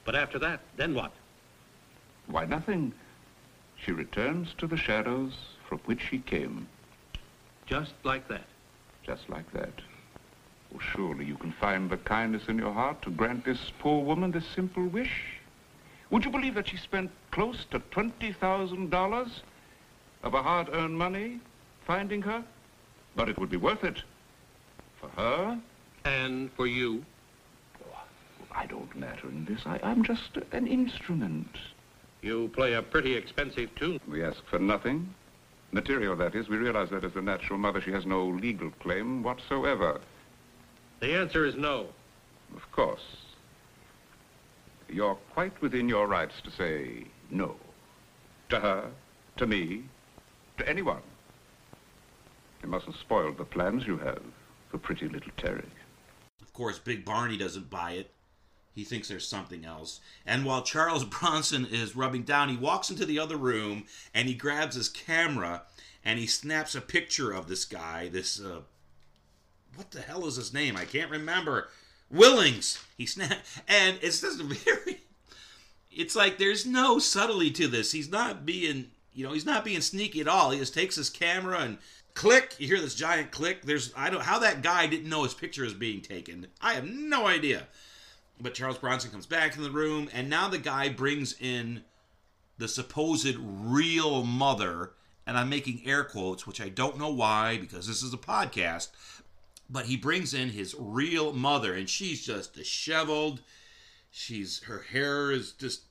But 0.04 0.14
after 0.16 0.38
that, 0.40 0.61
then 0.76 0.95
what? 0.95 1.12
Why, 2.26 2.45
nothing. 2.45 2.92
She 3.76 3.92
returns 3.92 4.52
to 4.59 4.66
the 4.66 4.76
shadows 4.76 5.33
from 5.68 5.78
which 5.87 6.00
she 6.02 6.18
came, 6.18 6.66
Just 7.66 7.92
like 8.04 8.26
that. 8.28 8.47
just 9.04 9.28
like 9.30 9.50
that. 9.52 9.73
Well, 10.70 10.80
surely 10.80 11.25
you 11.25 11.37
can 11.37 11.52
find 11.52 11.88
the 11.88 11.96
kindness 11.96 12.49
in 12.49 12.58
your 12.58 12.73
heart 12.73 13.02
to 13.02 13.11
grant 13.11 13.44
this 13.44 13.73
poor 13.78 14.04
woman 14.04 14.30
this 14.32 14.46
simple 14.54 14.87
wish. 14.87 15.38
Would 16.11 16.25
you 16.25 16.30
believe 16.30 16.54
that 16.54 16.68
she 16.68 16.76
spent 16.76 17.11
close 17.30 17.64
to 17.70 17.80
$20,000 17.80 19.30
of 20.23 20.32
her 20.32 20.42
hard-earned 20.42 20.96
money 20.96 21.40
finding 21.87 22.23
her? 22.23 22.44
But 23.14 23.28
it 23.28 23.38
would 23.38 23.50
be 23.50 23.56
worth 23.56 23.85
it. 23.85 24.02
For 25.00 25.08
her, 25.11 25.58
And 26.04 26.50
for 26.52 26.66
you? 26.66 27.04
Oh, 27.82 27.99
I 28.52 28.66
don't 28.66 28.94
matter 28.96 29.28
in 29.28 29.44
this. 29.44 29.61
I, 29.66 29.80
I'm 29.82 30.04
just 30.04 30.38
an 30.52 30.66
instrument. 30.66 31.58
You 32.23 32.50
play 32.54 32.75
a 32.75 32.82
pretty 32.82 33.14
expensive 33.14 33.75
tune. 33.75 34.00
We 34.08 34.23
ask 34.23 34.44
for 34.46 34.58
nothing. 34.58 35.14
Material, 35.73 36.16
that 36.16 36.35
is. 36.35 36.49
We 36.49 36.56
realize 36.56 36.90
that 36.90 37.04
as 37.04 37.16
a 37.16 37.20
natural 37.20 37.58
mother, 37.58 37.80
she 37.80 37.90
has 37.90 38.06
no 38.06 38.26
legal 38.26 38.70
claim 38.80 39.23
whatsoever. 39.23 40.00
The 41.00 41.15
answer 41.15 41.45
is 41.45 41.55
no. 41.55 41.88
Of 42.55 42.71
course. 42.73 43.05
You're 44.88 45.19
quite 45.33 45.61
within 45.61 45.88
your 45.88 46.07
rights 46.07 46.41
to 46.45 46.50
say 46.50 47.05
no. 47.31 47.57
To 48.49 48.61
her, 48.61 48.91
to 49.37 49.47
me, 49.47 49.85
to 50.59 50.69
anyone. 50.69 51.03
You 52.62 52.69
mustn't 52.69 52.97
spoil 52.97 53.33
the 53.33 53.45
plans 53.45 53.87
you 53.87 53.99
have 53.99 54.23
for 54.71 54.79
pretty 54.79 55.09
little 55.09 55.33
Terry. 55.37 55.69
Of 56.41 56.53
course, 56.53 56.79
Big 56.79 57.05
Barney 57.05 57.37
doesn't 57.37 57.69
buy 57.69 57.93
it. 57.93 58.11
He 58.75 58.85
thinks 58.85 59.09
there's 59.09 59.29
something 59.29 59.65
else. 59.65 60.00
And 60.25 60.45
while 60.45 60.62
Charles 60.62 61.05
Bronson 61.21 61.67
is 61.67 61.97
rubbing 61.97 62.23
down, 62.23 62.49
he 62.49 62.57
walks 62.57 62.91
into 62.91 63.05
the 63.05 63.19
other 63.19 63.37
room 63.37 63.85
and 64.15 64.29
he 64.29 64.35
grabs 64.35 64.76
his 64.76 64.88
camera 64.88 65.62
and 66.05 66.19
he 66.19 66.26
snaps 66.26 66.75
a 66.75 66.81
picture 66.81 67.33
of 67.33 67.49
this 67.49 67.65
guy. 67.65 68.09
This, 68.09 68.41
uh, 68.41 68.61
what 69.76 69.90
the 69.90 70.00
hell 70.00 70.26
is 70.26 70.37
his 70.37 70.52
name? 70.52 70.76
I 70.76 70.85
can't 70.85 71.11
remember. 71.11 71.68
Willings. 72.11 72.83
He 72.97 73.06
snap, 73.06 73.38
and 73.68 73.99
it's 74.02 74.21
just 74.21 74.40
very. 74.40 75.00
It's 75.90 76.16
like 76.16 76.38
there's 76.38 76.66
no 76.66 76.99
subtlety 76.99 77.50
to 77.52 77.68
this. 77.68 77.92
He's 77.92 78.11
not 78.11 78.45
being, 78.45 78.90
you 79.14 79.26
know, 79.26 79.33
he's 79.33 79.47
not 79.47 79.64
being 79.64 79.80
sneaky 79.80 80.21
at 80.21 80.28
all. 80.28 80.50
He 80.50 80.59
just 80.59 80.75
takes 80.75 80.97
his 80.97 81.09
camera 81.09 81.61
and 81.61 81.78
click. 82.12 82.54
You 82.59 82.66
hear 82.66 82.80
this 82.80 82.95
giant 82.95 83.30
click. 83.30 83.62
There's, 83.62 83.92
I 83.97 84.11
don't, 84.11 84.23
how 84.23 84.40
that 84.40 84.62
guy 84.62 84.87
didn't 84.87 85.09
know 85.09 85.23
his 85.23 85.33
picture 85.33 85.64
is 85.64 85.73
being 85.73 86.02
taken. 86.02 86.49
I 86.61 86.75
have 86.75 86.87
no 86.87 87.26
idea. 87.26 87.68
But 88.38 88.52
Charles 88.52 88.76
Bronson 88.76 89.11
comes 89.11 89.25
back 89.25 89.56
in 89.56 89.62
the 89.62 89.71
room, 89.71 90.11
and 90.12 90.28
now 90.28 90.49
the 90.49 90.59
guy 90.59 90.90
brings 90.90 91.35
in 91.40 91.83
the 92.59 92.68
supposed 92.68 93.37
real 93.38 94.25
mother, 94.25 94.92
and 95.26 95.38
I'm 95.38 95.49
making 95.49 95.83
air 95.87 96.04
quotes, 96.04 96.47
which 96.47 96.61
I 96.61 96.68
don't 96.68 96.99
know 96.99 97.11
why 97.11 97.59
because 97.59 97.87
this 97.87 98.02
is 98.02 98.12
a 98.12 98.18
podcast. 98.18 98.88
But 99.68 99.87
he 99.87 99.96
brings 99.96 100.32
in 100.32 100.50
his 100.50 100.75
real 100.78 101.32
mother, 101.32 101.75
and 101.75 101.88
she's 101.88 102.25
just 102.25 102.54
disheveled. 102.54 103.42
She's 104.11 104.62
her 104.64 104.82
hair 104.82 105.32
is 105.32 105.52
just, 105.52 105.82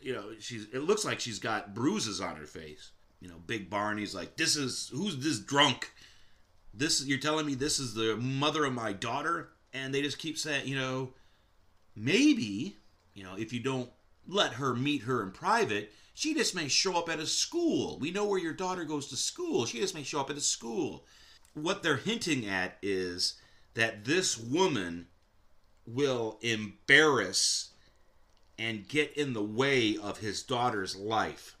you 0.00 0.12
know, 0.12 0.30
she's. 0.40 0.66
It 0.72 0.80
looks 0.80 1.04
like 1.04 1.20
she's 1.20 1.38
got 1.38 1.74
bruises 1.74 2.20
on 2.20 2.36
her 2.36 2.46
face. 2.46 2.90
You 3.20 3.28
know, 3.28 3.36
Big 3.46 3.70
Barney's 3.70 4.14
like, 4.14 4.36
"This 4.36 4.56
is 4.56 4.90
who's 4.92 5.18
this 5.18 5.38
drunk? 5.38 5.92
This 6.74 7.04
you're 7.06 7.18
telling 7.18 7.46
me 7.46 7.54
this 7.54 7.78
is 7.78 7.94
the 7.94 8.16
mother 8.16 8.64
of 8.64 8.72
my 8.72 8.92
daughter?" 8.92 9.50
And 9.72 9.94
they 9.94 10.02
just 10.02 10.18
keep 10.18 10.36
saying, 10.36 10.66
you 10.66 10.76
know, 10.76 11.14
maybe, 11.94 12.76
you 13.14 13.24
know, 13.24 13.36
if 13.38 13.52
you 13.52 13.60
don't 13.60 13.90
let 14.26 14.54
her 14.54 14.74
meet 14.74 15.02
her 15.02 15.22
in 15.22 15.30
private, 15.30 15.92
she 16.14 16.34
just 16.34 16.54
may 16.54 16.68
show 16.68 16.96
up 16.98 17.08
at 17.08 17.20
a 17.20 17.26
school. 17.26 17.98
We 17.98 18.10
know 18.10 18.26
where 18.26 18.38
your 18.38 18.52
daughter 18.52 18.84
goes 18.84 19.08
to 19.08 19.16
school. 19.16 19.64
She 19.64 19.78
just 19.78 19.94
may 19.94 20.02
show 20.02 20.20
up 20.20 20.30
at 20.30 20.36
a 20.36 20.42
school. 20.42 21.06
What 21.54 21.82
they're 21.82 21.96
hinting 21.96 22.46
at 22.46 22.78
is 22.82 23.34
that 23.74 24.04
this 24.04 24.38
woman 24.38 25.08
will 25.86 26.38
embarrass 26.40 27.70
and 28.58 28.88
get 28.88 29.16
in 29.16 29.32
the 29.32 29.42
way 29.42 29.96
of 29.96 30.18
his 30.18 30.42
daughter's 30.42 30.94
life. 30.96 31.56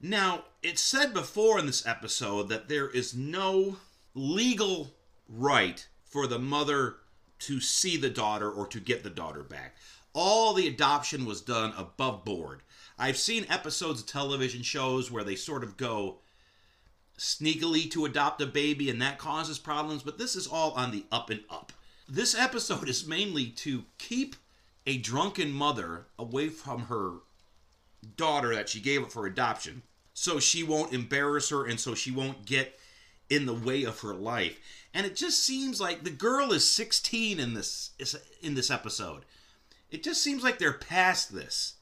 Now, 0.00 0.44
it's 0.62 0.80
said 0.80 1.14
before 1.14 1.58
in 1.58 1.66
this 1.66 1.86
episode 1.86 2.48
that 2.48 2.68
there 2.68 2.88
is 2.88 3.14
no 3.14 3.76
legal 4.14 4.94
right 5.28 5.86
for 6.04 6.26
the 6.26 6.38
mother 6.38 6.96
to 7.40 7.60
see 7.60 7.96
the 7.96 8.10
daughter 8.10 8.50
or 8.50 8.66
to 8.68 8.80
get 8.80 9.02
the 9.02 9.10
daughter 9.10 9.42
back. 9.42 9.76
All 10.12 10.54
the 10.54 10.68
adoption 10.68 11.24
was 11.24 11.40
done 11.40 11.72
above 11.76 12.24
board. 12.24 12.62
I've 12.98 13.16
seen 13.16 13.46
episodes 13.48 14.00
of 14.00 14.06
television 14.06 14.62
shows 14.62 15.10
where 15.10 15.24
they 15.24 15.34
sort 15.34 15.64
of 15.64 15.76
go 15.76 16.18
sneakily 17.18 17.90
to 17.90 18.04
adopt 18.04 18.40
a 18.40 18.46
baby 18.46 18.90
and 18.90 19.00
that 19.00 19.18
causes 19.18 19.58
problems, 19.58 20.02
but 20.02 20.18
this 20.18 20.34
is 20.36 20.46
all 20.46 20.72
on 20.72 20.90
the 20.90 21.04
up 21.12 21.30
and 21.30 21.40
up. 21.48 21.72
This 22.08 22.34
episode 22.34 22.88
is 22.88 23.06
mainly 23.06 23.46
to 23.46 23.84
keep 23.98 24.36
a 24.86 24.98
drunken 24.98 25.52
mother 25.52 26.06
away 26.18 26.48
from 26.48 26.82
her 26.86 27.20
daughter 28.16 28.54
that 28.54 28.68
she 28.68 28.80
gave 28.80 29.02
up 29.02 29.12
for 29.12 29.26
adoption 29.26 29.82
so 30.12 30.38
she 30.38 30.62
won't 30.62 30.92
embarrass 30.92 31.48
her 31.48 31.64
and 31.66 31.80
so 31.80 31.94
she 31.94 32.10
won't 32.10 32.44
get 32.44 32.78
in 33.30 33.46
the 33.46 33.54
way 33.54 33.84
of 33.84 34.00
her 34.00 34.14
life. 34.14 34.58
And 34.92 35.06
it 35.06 35.16
just 35.16 35.42
seems 35.42 35.80
like 35.80 36.04
the 36.04 36.10
girl 36.10 36.52
is 36.52 36.70
16 36.70 37.40
in 37.40 37.54
this 37.54 37.90
in 38.42 38.54
this 38.54 38.70
episode. 38.70 39.24
It 39.90 40.02
just 40.02 40.22
seems 40.22 40.42
like 40.42 40.58
they're 40.58 40.72
past 40.72 41.34
this. 41.34 41.74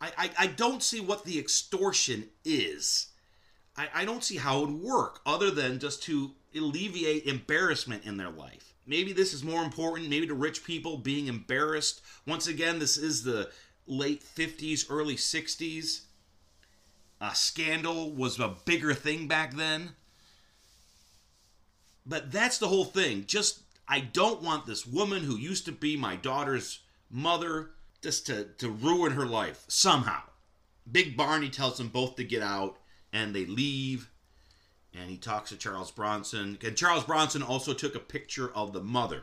I, 0.00 0.10
I, 0.16 0.30
I 0.38 0.46
don't 0.46 0.82
see 0.82 1.00
what 1.00 1.24
the 1.24 1.38
extortion 1.38 2.28
is. 2.44 3.09
I, 3.80 4.02
I 4.02 4.04
don't 4.04 4.22
see 4.22 4.36
how 4.36 4.58
it 4.58 4.66
would 4.66 4.82
work 4.82 5.20
other 5.24 5.50
than 5.50 5.78
just 5.78 6.02
to 6.02 6.32
alleviate 6.54 7.24
embarrassment 7.24 8.04
in 8.04 8.18
their 8.18 8.28
life. 8.28 8.74
Maybe 8.86 9.14
this 9.14 9.32
is 9.32 9.42
more 9.42 9.62
important, 9.62 10.10
maybe 10.10 10.26
to 10.26 10.34
rich 10.34 10.64
people 10.64 10.98
being 10.98 11.28
embarrassed. 11.28 12.02
Once 12.26 12.46
again, 12.46 12.78
this 12.78 12.98
is 12.98 13.22
the 13.22 13.50
late 13.86 14.22
50s, 14.22 14.84
early 14.90 15.16
60s. 15.16 16.02
A 17.22 17.34
scandal 17.34 18.12
was 18.12 18.38
a 18.38 18.56
bigger 18.66 18.92
thing 18.92 19.26
back 19.26 19.54
then. 19.54 19.92
But 22.04 22.30
that's 22.30 22.58
the 22.58 22.68
whole 22.68 22.84
thing. 22.84 23.24
Just, 23.26 23.60
I 23.88 24.00
don't 24.00 24.42
want 24.42 24.66
this 24.66 24.86
woman 24.86 25.22
who 25.22 25.36
used 25.36 25.64
to 25.66 25.72
be 25.72 25.96
my 25.96 26.16
daughter's 26.16 26.80
mother 27.10 27.70
just 28.02 28.26
to, 28.26 28.44
to 28.58 28.68
ruin 28.68 29.12
her 29.12 29.26
life 29.26 29.64
somehow. 29.68 30.20
Big 30.90 31.16
Barney 31.16 31.48
tells 31.48 31.78
them 31.78 31.88
both 31.88 32.16
to 32.16 32.24
get 32.24 32.42
out, 32.42 32.76
and 33.12 33.34
they 33.34 33.46
leave. 33.46 34.10
And 34.92 35.08
he 35.08 35.16
talks 35.16 35.50
to 35.50 35.56
Charles 35.56 35.90
Bronson. 35.90 36.58
And 36.64 36.76
Charles 36.76 37.04
Bronson 37.04 37.42
also 37.42 37.72
took 37.72 37.94
a 37.94 38.00
picture 38.00 38.50
of 38.54 38.72
the 38.72 38.82
mother 38.82 39.22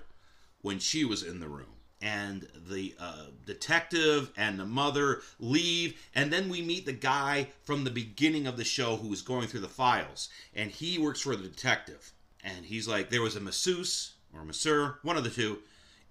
when 0.61 0.79
she 0.79 1.03
was 1.03 1.23
in 1.23 1.39
the 1.39 1.49
room. 1.49 1.65
And 2.01 2.47
the 2.69 2.93
uh, 2.99 3.25
detective 3.45 4.31
and 4.37 4.59
the 4.59 4.65
mother 4.65 5.21
leave. 5.39 5.99
And 6.13 6.31
then 6.31 6.47
we 6.47 6.61
meet 6.61 6.85
the 6.85 6.93
guy 6.93 7.49
from 7.63 7.83
the 7.83 7.89
beginning 7.89 8.47
of 8.47 8.55
the 8.55 8.63
show 8.63 8.97
who 8.97 9.07
was 9.07 9.21
going 9.21 9.47
through 9.47 9.61
the 9.61 9.67
files. 9.67 10.29
And 10.55 10.71
he 10.71 10.97
works 10.97 11.21
for 11.21 11.35
the 11.35 11.47
detective. 11.47 12.13
And 12.43 12.65
he's 12.65 12.87
like, 12.87 13.09
there 13.09 13.21
was 13.21 13.35
a 13.35 13.41
masseuse 13.41 14.13
or 14.33 14.45
masseur, 14.45 14.99
one 15.01 15.17
of 15.17 15.23
the 15.23 15.29
two, 15.29 15.59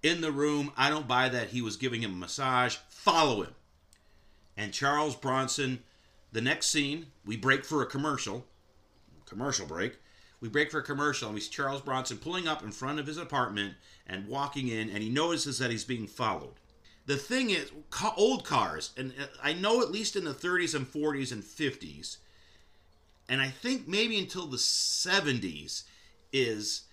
in 0.03 0.21
the 0.21 0.31
room. 0.31 0.71
I 0.77 0.89
don't 0.89 1.07
buy 1.07 1.29
that 1.29 1.49
he 1.49 1.61
was 1.61 1.77
giving 1.77 2.01
him 2.01 2.11
a 2.11 2.17
massage. 2.17 2.75
Follow 2.89 3.43
him. 3.43 3.55
And 4.55 4.73
Charles 4.73 5.15
Bronson, 5.15 5.83
the 6.37 6.41
next 6.41 6.67
scene, 6.67 7.07
we 7.25 7.35
break 7.35 7.65
for 7.65 7.81
a 7.81 7.87
commercial. 7.87 8.45
Commercial 9.25 9.65
break. 9.65 9.97
We 10.39 10.49
break 10.49 10.69
for 10.69 10.77
a 10.77 10.83
commercial, 10.83 11.29
and 11.29 11.33
we 11.33 11.41
see 11.41 11.49
Charles 11.49 11.81
Bronson 11.81 12.19
pulling 12.19 12.47
up 12.47 12.61
in 12.61 12.71
front 12.71 12.99
of 12.99 13.07
his 13.07 13.17
apartment 13.17 13.73
and 14.05 14.27
walking 14.27 14.67
in, 14.67 14.87
and 14.91 15.01
he 15.01 15.09
notices 15.09 15.57
that 15.57 15.71
he's 15.71 15.83
being 15.83 16.05
followed. 16.05 16.53
The 17.07 17.17
thing 17.17 17.49
is, 17.49 17.71
old 18.15 18.45
cars, 18.45 18.91
and 18.95 19.13
uh, 19.19 19.25
I 19.41 19.53
know 19.53 19.81
at 19.81 19.89
least 19.89 20.15
in 20.15 20.25
the 20.25 20.33
30s 20.33 20.75
and 20.75 20.85
40s 20.85 21.31
and 21.31 21.41
50s, 21.41 22.17
and 23.27 23.41
I 23.41 23.47
think 23.47 23.87
maybe 23.87 24.19
until 24.19 24.45
the 24.45 24.57
70s, 24.57 25.85
is 26.31 26.83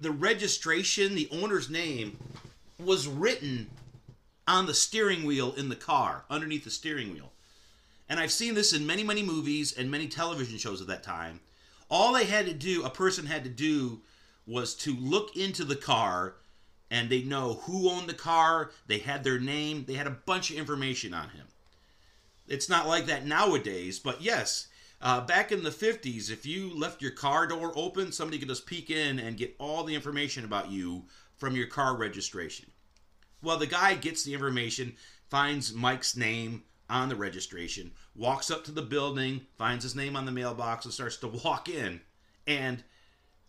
the 0.00 0.12
registration, 0.12 1.14
the 1.14 1.28
owner's 1.30 1.68
name, 1.68 2.16
was 2.78 3.06
written 3.06 3.68
on 4.48 4.64
the 4.64 4.72
steering 4.72 5.24
wheel 5.24 5.52
in 5.52 5.68
the 5.68 5.76
car, 5.76 6.24
underneath 6.30 6.64
the 6.64 6.70
steering 6.70 7.12
wheel. 7.12 7.32
And 8.12 8.20
I've 8.20 8.30
seen 8.30 8.52
this 8.52 8.74
in 8.74 8.86
many, 8.86 9.02
many 9.02 9.22
movies 9.22 9.72
and 9.72 9.90
many 9.90 10.06
television 10.06 10.58
shows 10.58 10.82
at 10.82 10.86
that 10.88 11.02
time. 11.02 11.40
All 11.88 12.12
they 12.12 12.26
had 12.26 12.44
to 12.44 12.52
do, 12.52 12.84
a 12.84 12.90
person 12.90 13.24
had 13.24 13.42
to 13.44 13.48
do, 13.48 14.02
was 14.46 14.74
to 14.74 14.94
look 14.94 15.34
into 15.34 15.64
the 15.64 15.76
car 15.76 16.34
and 16.90 17.08
they 17.08 17.22
know 17.22 17.54
who 17.62 17.88
owned 17.88 18.10
the 18.10 18.12
car. 18.12 18.70
They 18.86 18.98
had 18.98 19.24
their 19.24 19.40
name. 19.40 19.86
They 19.86 19.94
had 19.94 20.06
a 20.06 20.18
bunch 20.26 20.50
of 20.50 20.58
information 20.58 21.14
on 21.14 21.30
him. 21.30 21.46
It's 22.46 22.68
not 22.68 22.86
like 22.86 23.06
that 23.06 23.24
nowadays, 23.24 23.98
but 23.98 24.20
yes, 24.20 24.68
uh, 25.00 25.22
back 25.22 25.50
in 25.50 25.62
the 25.62 25.70
50s, 25.70 26.30
if 26.30 26.44
you 26.44 26.78
left 26.78 27.00
your 27.00 27.12
car 27.12 27.46
door 27.46 27.72
open, 27.74 28.12
somebody 28.12 28.38
could 28.38 28.48
just 28.48 28.66
peek 28.66 28.90
in 28.90 29.20
and 29.20 29.38
get 29.38 29.56
all 29.58 29.84
the 29.84 29.94
information 29.94 30.44
about 30.44 30.70
you 30.70 31.04
from 31.38 31.56
your 31.56 31.66
car 31.66 31.96
registration. 31.96 32.70
Well, 33.40 33.56
the 33.56 33.66
guy 33.66 33.94
gets 33.94 34.22
the 34.22 34.34
information, 34.34 34.96
finds 35.30 35.72
Mike's 35.72 36.14
name 36.14 36.64
on 36.92 37.08
the 37.08 37.16
registration, 37.16 37.92
walks 38.14 38.50
up 38.50 38.64
to 38.64 38.70
the 38.70 38.82
building, 38.82 39.40
finds 39.56 39.82
his 39.82 39.96
name 39.96 40.14
on 40.14 40.26
the 40.26 40.32
mailbox, 40.32 40.84
and 40.84 40.94
starts 40.94 41.16
to 41.16 41.28
walk 41.28 41.68
in. 41.68 42.00
And 42.46 42.84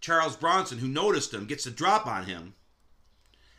Charles 0.01 0.35
Bronson, 0.35 0.79
who 0.79 0.87
noticed 0.87 1.33
him, 1.33 1.45
gets 1.45 1.65
a 1.65 1.71
drop 1.71 2.07
on 2.07 2.25
him 2.25 2.55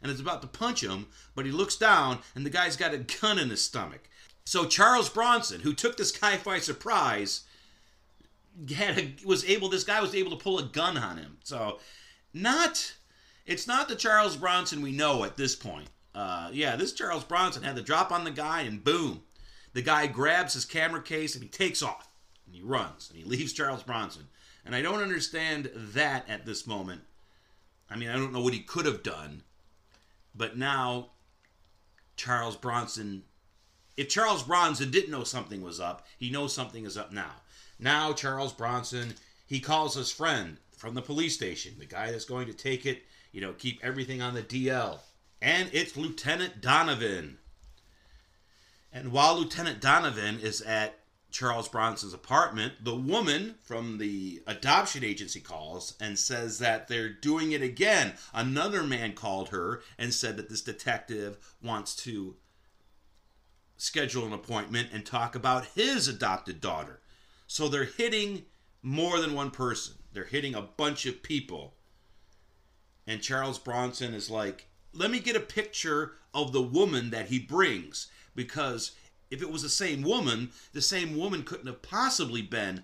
and 0.02 0.10
is 0.10 0.20
about 0.20 0.42
to 0.42 0.48
punch 0.48 0.82
him, 0.82 1.06
but 1.34 1.46
he 1.46 1.52
looks 1.52 1.76
down 1.76 2.18
and 2.34 2.44
the 2.44 2.50
guy's 2.50 2.76
got 2.76 2.94
a 2.94 2.98
gun 2.98 3.38
in 3.38 3.50
his 3.50 3.64
stomach. 3.64 4.08
So 4.44 4.66
Charles 4.66 5.08
Bronson, 5.08 5.60
who 5.60 5.72
took 5.72 5.96
this 5.96 6.10
guy 6.10 6.38
by 6.38 6.58
surprise, 6.58 7.44
had 8.74 8.98
a, 8.98 9.14
was 9.24 9.44
able. 9.44 9.68
This 9.68 9.84
guy 9.84 10.00
was 10.00 10.14
able 10.14 10.30
to 10.30 10.42
pull 10.42 10.58
a 10.58 10.64
gun 10.64 10.96
on 10.98 11.16
him. 11.16 11.38
So, 11.42 11.78
not 12.32 12.94
it's 13.46 13.66
not 13.66 13.88
the 13.88 13.96
Charles 13.96 14.36
Bronson 14.36 14.82
we 14.82 14.92
know 14.92 15.24
at 15.24 15.36
this 15.36 15.54
point. 15.54 15.88
Uh, 16.14 16.50
yeah, 16.52 16.76
this 16.76 16.92
Charles 16.92 17.24
Bronson 17.24 17.62
had 17.62 17.74
the 17.74 17.82
drop 17.82 18.12
on 18.12 18.24
the 18.24 18.30
guy, 18.30 18.62
and 18.62 18.84
boom, 18.84 19.22
the 19.74 19.82
guy 19.82 20.06
grabs 20.06 20.54
his 20.54 20.64
camera 20.64 21.02
case 21.02 21.34
and 21.34 21.44
he 21.44 21.50
takes 21.50 21.82
off 21.82 22.08
and 22.46 22.54
he 22.54 22.62
runs 22.62 23.10
and 23.10 23.18
he 23.18 23.24
leaves 23.24 23.52
Charles 23.52 23.82
Bronson. 23.82 24.24
And 24.64 24.74
I 24.74 24.80
don't 24.80 25.02
understand 25.02 25.70
that 25.74 26.28
at 26.28 26.46
this 26.46 26.66
moment. 26.66 27.02
I 27.90 27.96
mean, 27.96 28.08
I 28.08 28.14
don't 28.16 28.32
know 28.32 28.40
what 28.40 28.54
he 28.54 28.60
could 28.60 28.86
have 28.86 29.02
done, 29.02 29.42
but 30.34 30.56
now 30.56 31.10
Charles 32.16 32.56
Bronson 32.56 33.24
if 33.96 34.08
Charles 34.08 34.42
Bronson 34.42 34.90
didn't 34.90 35.10
know 35.10 35.24
something 35.24 35.62
was 35.62 35.80
up, 35.80 36.06
he 36.18 36.30
knows 36.30 36.52
something 36.52 36.84
is 36.84 36.96
up 36.96 37.12
now. 37.12 37.30
Now 37.78 38.12
Charles 38.12 38.52
Bronson, 38.52 39.14
he 39.46 39.60
calls 39.60 39.94
his 39.94 40.10
friend 40.10 40.58
from 40.76 40.94
the 40.94 41.02
police 41.02 41.34
station, 41.34 41.74
the 41.78 41.86
guy 41.86 42.10
that's 42.10 42.24
going 42.24 42.46
to 42.46 42.52
take 42.52 42.86
it, 42.86 43.04
you 43.32 43.40
know, 43.40 43.52
keep 43.52 43.80
everything 43.82 44.20
on 44.20 44.34
the 44.34 44.42
DL. 44.42 44.98
And 45.40 45.70
it's 45.72 45.96
Lieutenant 45.96 46.60
Donovan. 46.60 47.38
And 48.94 49.10
while 49.10 49.36
Lieutenant 49.36 49.80
Donovan 49.80 50.38
is 50.38 50.62
at 50.62 51.00
Charles 51.32 51.68
Bronson's 51.68 52.14
apartment, 52.14 52.84
the 52.84 52.94
woman 52.94 53.56
from 53.60 53.98
the 53.98 54.40
adoption 54.46 55.02
agency 55.02 55.40
calls 55.40 55.96
and 56.00 56.16
says 56.16 56.60
that 56.60 56.86
they're 56.86 57.08
doing 57.08 57.50
it 57.50 57.60
again. 57.60 58.12
Another 58.32 58.84
man 58.84 59.14
called 59.14 59.48
her 59.48 59.82
and 59.98 60.14
said 60.14 60.36
that 60.36 60.48
this 60.48 60.60
detective 60.60 61.56
wants 61.60 61.96
to 61.96 62.36
schedule 63.76 64.24
an 64.26 64.32
appointment 64.32 64.90
and 64.92 65.04
talk 65.04 65.34
about 65.34 65.66
his 65.74 66.06
adopted 66.06 66.60
daughter. 66.60 67.00
So 67.48 67.68
they're 67.68 67.84
hitting 67.84 68.44
more 68.80 69.18
than 69.18 69.34
one 69.34 69.50
person. 69.50 69.94
They're 70.12 70.22
hitting 70.22 70.54
a 70.54 70.62
bunch 70.62 71.04
of 71.04 71.24
people. 71.24 71.74
And 73.08 73.20
Charles 73.20 73.58
Bronson 73.58 74.14
is 74.14 74.30
like, 74.30 74.68
let 74.92 75.10
me 75.10 75.18
get 75.18 75.34
a 75.34 75.40
picture 75.40 76.12
of 76.32 76.52
the 76.52 76.62
woman 76.62 77.10
that 77.10 77.26
he 77.26 77.40
brings. 77.40 78.06
Because 78.34 78.92
if 79.30 79.42
it 79.42 79.50
was 79.50 79.62
the 79.62 79.68
same 79.68 80.02
woman, 80.02 80.50
the 80.72 80.82
same 80.82 81.16
woman 81.16 81.42
couldn't 81.42 81.66
have 81.66 81.82
possibly 81.82 82.42
been 82.42 82.82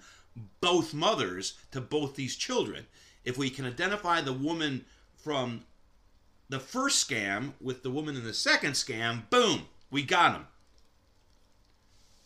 both 0.61 0.95
mothers 0.95 1.55
to 1.73 1.81
both 1.81 2.15
these 2.15 2.37
children. 2.37 2.87
If 3.25 3.37
we 3.37 3.51
can 3.51 3.67
identify 3.67 4.21
the 4.21 4.33
woman 4.33 4.85
from 5.17 5.65
the 6.49 6.61
first 6.61 7.09
scam 7.09 7.53
with 7.61 7.83
the 7.83 7.91
woman 7.91 8.17
in 8.17 8.25
the 8.25 8.35
second 8.35 8.73
scam, 8.73 9.29
boom, 9.31 9.67
we 9.91 10.03
got 10.03 10.35
him. 10.35 10.47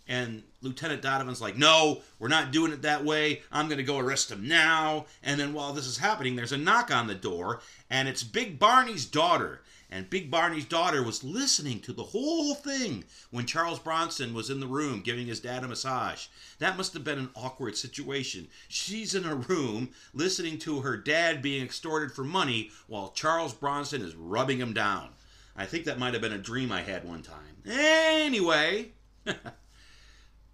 And 0.07 0.43
Lieutenant 0.61 1.01
Donovan's 1.01 1.41
like, 1.41 1.57
no, 1.57 2.03
we're 2.19 2.29
not 2.29 2.53
doing 2.53 2.73
it 2.73 2.83
that 2.83 3.05
way. 3.05 3.41
I'm 3.51 3.69
going 3.69 3.79
to 3.79 3.85
go 3.85 3.99
arrest 3.99 4.31
him 4.31 4.47
now. 4.47 5.07
And 5.23 5.41
then 5.41 5.55
while 5.55 5.73
this 5.73 5.87
is 5.87 5.97
happening, 5.99 6.37
there's 6.37 6.53
a 6.53 6.59
knock 6.59 6.95
on 6.95 7.07
the 7.07 7.15
door, 7.15 7.61
and 7.89 8.07
it's 8.07 8.23
Big 8.23 8.59
Barney's 8.59 9.07
daughter. 9.07 9.63
And 9.95 10.11
Big 10.11 10.29
Barney's 10.29 10.65
daughter 10.65 11.05
was 11.05 11.23
listening 11.23 11.79
to 11.83 11.93
the 11.93 12.03
whole 12.03 12.57
thing 12.57 13.05
when 13.31 13.47
Charles 13.47 13.79
Bronson 13.79 14.35
was 14.35 14.51
in 14.51 14.59
the 14.59 14.67
room 14.67 15.03
giving 15.03 15.29
his 15.29 15.39
dad 15.39 15.63
a 15.63 15.69
massage. 15.69 16.27
That 16.59 16.77
must 16.77 16.95
have 16.95 17.05
been 17.05 17.21
an 17.21 17.31
awkward 17.37 17.77
situation. 17.77 18.49
She's 18.67 19.15
in 19.15 19.25
a 19.25 19.37
room 19.37 19.91
listening 20.13 20.59
to 20.59 20.81
her 20.81 20.97
dad 20.97 21.43
being 21.43 21.65
extorted 21.65 22.11
for 22.11 22.25
money 22.25 22.73
while 22.89 23.13
Charles 23.15 23.55
Bronson 23.55 24.03
is 24.03 24.17
rubbing 24.17 24.59
him 24.59 24.73
down. 24.73 25.11
I 25.57 25.65
think 25.65 25.85
that 25.85 26.01
might 26.01 26.15
have 26.15 26.23
been 26.23 26.33
a 26.33 26.39
dream 26.39 26.73
I 26.73 26.83
had 26.83 27.05
one 27.05 27.23
time. 27.23 27.63
Anyway. 27.65 28.95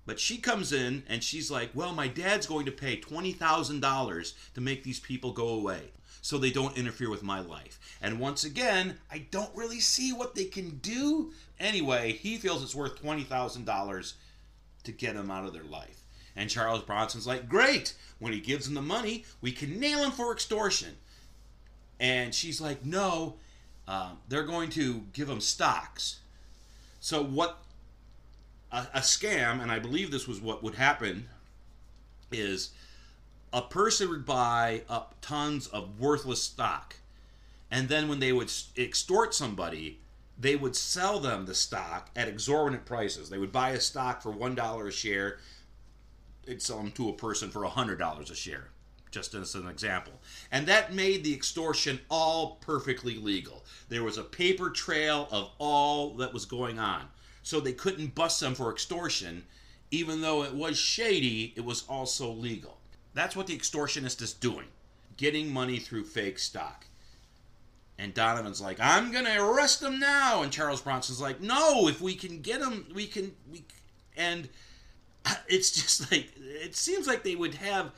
But 0.07 0.19
she 0.19 0.39
comes 0.39 0.73
in 0.73 1.05
and 1.09 1.23
she's 1.23 1.53
like, 1.53 1.71
Well, 1.73 1.93
my 1.93 2.09
dad's 2.09 2.47
going 2.47 2.67
to 2.67 2.73
pay 2.73 2.97
$20,000 2.97 4.35
to 4.55 4.61
make 4.61 4.83
these 4.83 4.99
people 4.99 5.31
go 5.31 5.49
away 5.51 5.93
so 6.23 6.39
they 6.39 6.51
don't 6.51 6.77
interfere 6.77 7.11
with 7.11 7.23
my 7.23 7.41
life. 7.41 7.79
And 8.03 8.21
once 8.21 8.45
again, 8.45 8.99
I 9.11 9.27
don't 9.31 9.55
really 9.55 9.81
see 9.81 10.13
what 10.13 10.35
they 10.35 10.45
can 10.45 10.79
do. 10.79 11.33
Anyway, 11.59 12.13
he 12.13 12.37
feels 12.37 12.63
it's 12.63 12.75
worth 12.75 13.03
$20,000 13.03 14.13
to 14.85 14.93
get 14.93 15.15
them 15.15 15.31
out 15.31 15.47
of 15.47 15.53
their 15.53 15.65
life. 15.65 16.03
And 16.37 16.49
Charles 16.49 16.83
Bronson's 16.83 17.27
like, 17.27 17.49
Great! 17.49 17.95
When 18.19 18.33
he 18.33 18.41
gives 18.41 18.69
him 18.69 18.75
the 18.75 18.83
money, 18.83 19.25
we 19.41 19.53
can 19.53 19.81
nail 19.81 19.99
him 20.01 20.11
for 20.11 20.33
extortion. 20.33 20.97
And 21.99 22.35
she's 22.35 22.61
like, 22.61 22.85
No, 22.85 23.37
uh, 23.89 24.13
they're 24.29 24.45
going 24.45 24.71
to 24.71 25.05
give 25.13 25.29
him 25.29 25.41
stocks. 25.41 26.21
So, 27.01 27.23
what 27.23 27.59
a, 28.71 28.87
a 28.95 29.01
scam, 29.01 29.61
and 29.61 29.71
I 29.73 29.79
believe 29.79 30.11
this 30.11 30.29
was 30.29 30.41
what 30.41 30.63
would 30.63 30.77
happen, 30.77 31.29
is 32.31 32.71
a 33.53 33.63
person 33.63 34.09
would 34.09 34.25
buy 34.25 34.83
up 34.89 35.15
tons 35.21 35.67
of 35.69 35.99
worthless 35.99 36.43
stock, 36.43 36.97
and 37.71 37.89
then 37.89 38.09
when 38.09 38.21
they 38.21 38.33
would 38.33 38.53
extort 38.77 39.35
somebody, 39.35 39.99
they 40.39 40.57
would 40.57 40.77
sell 40.77 41.21
them 41.21 41.47
the 41.47 41.55
stock 41.55 42.11
at 42.17 42.29
exorbitant 42.29 42.85
prices. 42.87 43.29
They 43.29 43.39
would 43.39 43.53
buy 43.53 43.71
a 43.71 43.81
stock 43.81 44.23
for 44.23 44.31
one 44.31 44.55
dollar 44.55 44.89
a 44.89 44.93
share, 44.93 45.39
they'd 46.45 46.63
sell 46.63 46.79
them 46.79 46.93
to 46.93 47.09
a 47.09 47.15
person 47.15 47.51
for 47.51 47.65
a 47.65 47.69
hundred 47.69 47.99
dollars 47.99 48.31
a 48.31 48.35
share, 48.35 48.71
just 49.11 49.35
as 49.35 49.55
an 49.55 49.69
example. 49.69 50.15
And 50.51 50.67
that 50.67 50.95
made 50.95 51.25
the 51.25 51.35
extortion 51.35 52.01
all 52.11 52.57
perfectly 52.61 53.17
legal. 53.17 53.65
There 53.89 54.05
was 54.05 54.19
a 54.19 54.25
paper 54.25 54.71
trail 54.71 55.29
of 55.31 55.51
all 55.59 56.15
that 56.15 56.33
was 56.33 56.45
going 56.45 56.79
on 56.79 57.09
so 57.43 57.61
they 57.61 57.73
couldn't 57.73 58.15
bust 58.15 58.41
them 58.41 58.55
for 58.55 58.71
extortion. 58.71 59.45
Even 59.91 60.21
though 60.21 60.45
it 60.45 60.55
was 60.55 60.79
shady, 60.79 61.53
it 61.57 61.65
was 61.65 61.85
also 61.89 62.31
legal. 62.31 62.79
That's 63.15 63.35
what 63.35 63.47
the 63.47 63.57
extortionist 63.57 64.23
is 64.23 64.33
doing 64.33 64.67
getting 65.21 65.53
money 65.53 65.79
through 65.79 66.03
fake 66.03 66.39
stock. 66.39 66.87
And 67.99 68.15
Donovan's 68.15 68.63
like, 68.63 68.79
I'm 68.81 69.13
going 69.13 69.27
to 69.27 69.45
arrest 69.45 69.83
him 69.83 70.01
now. 70.01 70.43
And 70.43 70.51
Charles 70.51 70.81
Bronson's 70.81 71.21
like, 71.21 71.43
no, 71.43 71.89
if 71.89 72.01
we 72.01 72.15
can 72.15 72.41
get 72.41 72.63
him, 72.63 72.87
we 72.95 73.07
can. 73.07 73.33
We, 73.53 73.63
and 74.17 74.49
it's 75.49 75.71
just 75.71 76.11
like, 76.11 76.33
it 76.39 76.75
seems 76.75 77.07
like 77.07 77.23
they 77.23 77.37
would 77.37 77.55
have. 77.57 77.93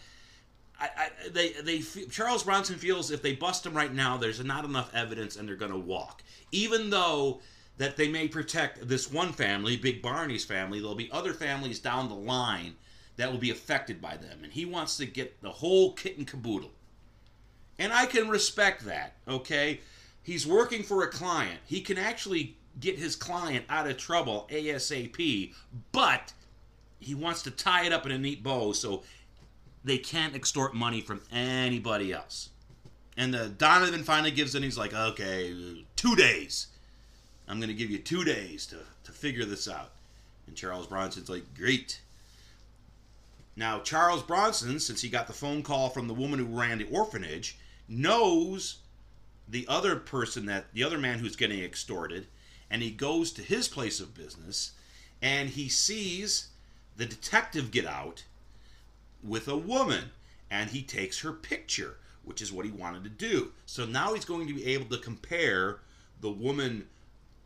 I, 0.81 0.89
I, 0.97 1.29
they, 1.31 1.53
they, 1.53 1.79
Charles 2.11 2.43
Bronson 2.43 2.77
feels 2.77 3.13
if 3.13 3.23
they 3.23 3.35
bust 3.35 3.65
him 3.65 3.75
right 3.75 3.95
now, 3.95 4.17
there's 4.17 4.43
not 4.43 4.65
enough 4.65 4.93
evidence 4.93 5.37
and 5.37 5.49
they're 5.49 5.55
going 5.55 5.71
to 5.71 5.79
walk. 5.79 6.25
Even 6.51 6.91
though 6.91 7.41
that 7.79 7.97
they 7.97 8.09
may 8.09 8.27
protect 8.27 8.89
this 8.89 9.11
one 9.13 9.33
family, 9.33 9.77
Big 9.77 10.03
Barney's 10.03 10.45
family. 10.45 10.81
There'll 10.81 10.97
be 10.97 11.11
other 11.13 11.33
families 11.33 11.79
down 11.79 12.09
the 12.09 12.17
line 12.17 12.75
that 13.17 13.31
will 13.31 13.39
be 13.39 13.51
affected 13.51 14.01
by 14.01 14.17
them. 14.17 14.41
And 14.43 14.53
he 14.53 14.65
wants 14.65 14.97
to 14.97 15.07
get 15.07 15.41
the 15.43 15.51
whole 15.51 15.93
kit 15.93 16.19
and 16.19 16.27
caboodle. 16.27 16.71
And 17.79 17.93
I 17.93 18.07
can 18.07 18.29
respect 18.29 18.85
that, 18.85 19.15
okay? 19.27 19.81
He's 20.23 20.47
working 20.47 20.83
for 20.83 21.03
a 21.03 21.09
client. 21.09 21.61
He 21.65 21.81
can 21.81 21.99
actually 21.99 22.57
get 22.81 22.99
his 22.99 23.17
client 23.17 23.65
out 23.69 23.89
of 23.89 23.97
trouble 23.97 24.49
ASAP, 24.51 25.53
but 25.91 26.33
he 27.01 27.15
wants 27.15 27.43
to 27.43 27.51
tie 27.51 27.85
it 27.85 27.93
up 27.93 28.07
in 28.07 28.13
a 28.13 28.19
neat 28.19 28.43
bow 28.43 28.73
so 28.73 29.03
they 29.85 29.99
can't 29.99 30.35
extort 30.35 30.75
money 30.75 31.01
from 31.01 31.21
anybody 31.33 32.13
else. 32.13 32.51
And 33.17 33.35
the 33.35 33.49
Donovan 33.49 34.05
finally 34.05 34.31
gives 34.31 34.55
in. 34.55 34.63
He's 34.63 34.79
like, 34.79 34.95
okay, 34.95 35.85
two 35.97 36.17
days. 36.17 36.69
I'm 37.49 37.59
going 37.59 37.69
to 37.69 37.75
give 37.75 37.91
you 37.91 37.99
two 37.99 38.25
days 38.25 38.65
to, 38.67 38.79
to 39.05 39.13
figure 39.13 39.45
this 39.45 39.69
out. 39.69 39.91
And 40.47 40.57
Charles 40.57 40.87
Bronson's 40.87 41.29
like, 41.29 41.55
great. 41.55 42.01
Now, 43.55 43.81
Charles 43.81 44.23
Bronson, 44.23 44.81
since 44.81 45.03
he 45.03 45.09
got 45.09 45.27
the 45.27 45.33
phone 45.33 45.63
call 45.63 45.91
from 45.91 46.09
the 46.09 46.15
woman 46.15 46.39
who 46.39 46.59
ran 46.59 46.79
the 46.79 46.89
orphanage, 46.89 47.59
knows 47.87 48.79
the 49.47 49.67
other 49.69 49.97
person 49.97 50.47
that 50.47 50.73
the 50.73 50.85
other 50.85 50.99
man 50.99 51.19
who's 51.19 51.37
getting 51.37 51.63
extorted, 51.63 52.27
and 52.71 52.83
he 52.83 52.91
goes 52.91 53.33
to 53.33 53.43
his 53.43 53.69
place 53.69 54.01
of 54.01 54.15
business 54.15 54.73
and 55.21 55.51
he 55.51 55.69
sees 55.69 56.49
the 56.97 57.07
detective 57.07 57.71
get 57.71 57.87
out 57.87 58.25
with 59.23 59.47
a 59.47 59.57
woman 59.57 60.11
and 60.51 60.71
he 60.71 60.83
takes 60.83 61.21
her 61.21 61.33
picture, 61.33 61.99
which 62.25 62.43
is 62.43 62.53
what 62.53 62.67
he 62.67 62.73
wanted 62.73 63.05
to 63.05 63.11
do. 63.11 63.53
So 63.67 63.87
now 63.87 64.15
he's 64.15 64.25
going 64.25 64.49
to 64.49 64.55
be 64.55 64.67
able 64.67 64.87
to 64.87 64.99
compare 64.99 65.81
the 66.21 66.31
woman 66.31 66.89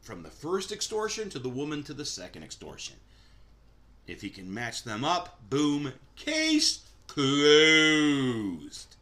from 0.00 0.22
the 0.22 0.30
first 0.30 0.72
extortion 0.72 1.28
to 1.30 1.38
the 1.38 1.48
woman 1.48 1.82
to 1.84 1.94
the 1.94 2.04
second 2.04 2.44
extortion. 2.44 2.96
If 4.06 4.22
he 4.22 4.30
can 4.30 4.52
match 4.52 4.84
them 4.84 5.04
up, 5.04 5.40
boom, 5.50 5.92
case 6.14 6.80
closed. 7.06 8.96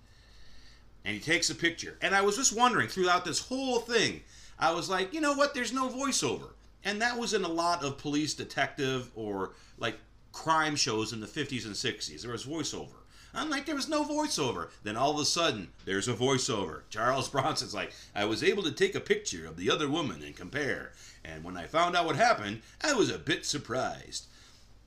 And 1.04 1.14
he 1.14 1.20
takes 1.20 1.50
a 1.50 1.54
picture. 1.54 1.98
And 2.00 2.14
I 2.14 2.22
was 2.22 2.36
just 2.36 2.56
wondering 2.56 2.88
throughout 2.88 3.24
this 3.24 3.40
whole 3.40 3.80
thing, 3.80 4.22
I 4.58 4.72
was 4.72 4.88
like, 4.88 5.12
you 5.12 5.20
know 5.20 5.34
what? 5.34 5.52
There's 5.52 5.72
no 5.72 5.88
voiceover. 5.88 6.50
And 6.84 7.00
that 7.02 7.18
was 7.18 7.34
in 7.34 7.44
a 7.44 7.48
lot 7.48 7.82
of 7.82 7.98
police 7.98 8.34
detective 8.34 9.10
or 9.14 9.52
like 9.78 9.98
crime 10.32 10.76
shows 10.76 11.12
in 11.12 11.20
the 11.20 11.26
50s 11.26 11.64
and 11.64 11.74
60s. 11.74 12.22
There 12.22 12.32
was 12.32 12.46
voiceover. 12.46 13.04
I'm 13.36 13.50
like, 13.50 13.66
there 13.66 13.74
was 13.74 13.88
no 13.88 14.04
voiceover. 14.04 14.68
Then 14.84 14.96
all 14.96 15.10
of 15.10 15.18
a 15.18 15.24
sudden, 15.24 15.68
there's 15.84 16.06
a 16.06 16.14
voiceover. 16.14 16.82
Charles 16.88 17.28
Bronson's 17.30 17.74
like, 17.74 17.92
I 18.14 18.24
was 18.26 18.44
able 18.44 18.62
to 18.62 18.72
take 18.72 18.94
a 18.94 19.00
picture 19.00 19.46
of 19.46 19.56
the 19.56 19.70
other 19.70 19.88
woman 19.88 20.22
and 20.22 20.36
compare. 20.36 20.92
And 21.24 21.42
when 21.42 21.56
I 21.56 21.66
found 21.66 21.96
out 21.96 22.06
what 22.06 22.16
happened, 22.16 22.62
I 22.82 22.94
was 22.94 23.10
a 23.10 23.18
bit 23.18 23.44
surprised. 23.44 24.26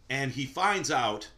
And 0.09 0.31
he 0.31 0.45
finds 0.45 0.89
out, 0.89 1.29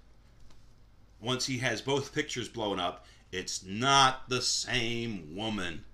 once 1.22 1.46
he 1.48 1.58
has 1.60 1.82
both 1.82 2.14
pictures 2.14 2.48
blown 2.48 2.80
up, 2.80 3.06
it's 3.32 3.64
not 3.64 4.30
the 4.30 4.42
same 4.42 5.36
woman. 5.36 5.86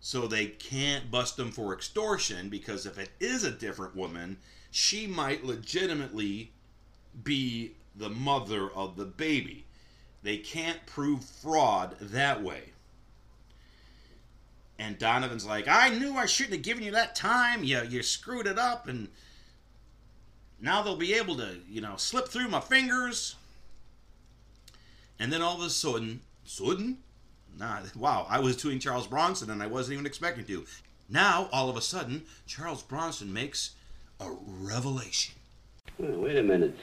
So 0.00 0.26
they 0.26 0.46
can't 0.46 1.10
bust 1.10 1.38
him 1.38 1.50
for 1.50 1.72
extortion 1.72 2.48
because 2.48 2.86
if 2.86 2.98
it 2.98 3.10
is 3.20 3.44
a 3.44 3.50
different 3.50 3.96
woman, 3.96 4.38
she 4.70 5.06
might 5.06 5.44
legitimately 5.44 6.52
be 7.22 7.72
the 7.94 8.10
mother 8.10 8.68
of 8.70 8.96
the 8.96 9.04
baby. 9.04 9.64
They 10.22 10.36
can't 10.38 10.84
prove 10.86 11.24
fraud 11.24 11.96
that 12.00 12.42
way. 12.42 12.72
And 14.78 14.98
Donovan's 14.98 15.46
like, 15.46 15.68
I 15.68 15.90
knew 15.90 16.16
I 16.16 16.26
shouldn't 16.26 16.54
have 16.54 16.62
given 16.62 16.82
you 16.82 16.90
that 16.92 17.14
time. 17.14 17.62
You, 17.62 17.82
you 17.88 18.02
screwed 18.02 18.46
it 18.46 18.58
up, 18.58 18.88
and 18.88 19.08
now 20.60 20.82
they'll 20.82 20.96
be 20.96 21.14
able 21.14 21.36
to, 21.36 21.58
you 21.68 21.80
know, 21.80 21.96
slip 21.96 22.28
through 22.28 22.48
my 22.48 22.60
fingers. 22.60 23.36
And 25.18 25.32
then 25.32 25.42
all 25.42 25.56
of 25.56 25.62
a 25.62 25.70
sudden, 25.70 26.20
sudden? 26.44 26.98
Nah, 27.58 27.80
wow, 27.96 28.26
I 28.28 28.40
was 28.40 28.56
doing 28.56 28.78
Charles 28.78 29.06
Bronson 29.06 29.50
and 29.50 29.62
I 29.62 29.66
wasn't 29.66 29.94
even 29.94 30.06
expecting 30.06 30.44
to. 30.46 30.64
Now, 31.08 31.48
all 31.52 31.68
of 31.68 31.76
a 31.76 31.82
sudden, 31.82 32.24
Charles 32.46 32.82
Bronson 32.82 33.32
makes 33.32 33.72
a 34.20 34.30
revelation. 34.46 35.34
Well, 35.98 36.18
wait 36.20 36.36
a 36.36 36.42
minute. 36.42 36.76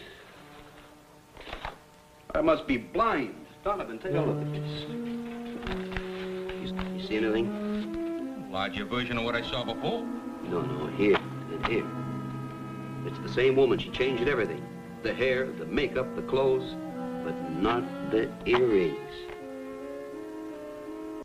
I 2.33 2.41
must 2.41 2.67
be 2.67 2.77
blind. 2.77 3.35
Donovan, 3.63 3.99
take 3.99 4.13
a 4.13 4.21
look 4.21 4.41
at 4.41 4.53
this. 4.53 4.81
You, 6.61 6.75
you 6.95 7.07
see 7.07 7.17
anything? 7.17 8.49
Larger 8.51 8.85
version 8.85 9.17
of 9.17 9.25
what 9.25 9.35
I 9.35 9.41
saw 9.41 9.63
before. 9.63 10.05
No, 10.45 10.61
no, 10.61 10.87
here 10.97 11.17
and 11.17 11.67
here. 11.67 12.00
It's 13.05 13.19
the 13.19 13.29
same 13.29 13.55
woman. 13.55 13.79
She 13.79 13.89
changed 13.89 14.27
everything. 14.27 14.63
The 15.01 15.13
hair, 15.13 15.47
the 15.47 15.65
makeup, 15.65 16.15
the 16.15 16.21
clothes, 16.21 16.75
but 17.23 17.33
not 17.51 17.83
the 18.11 18.29
earrings. 18.45 19.13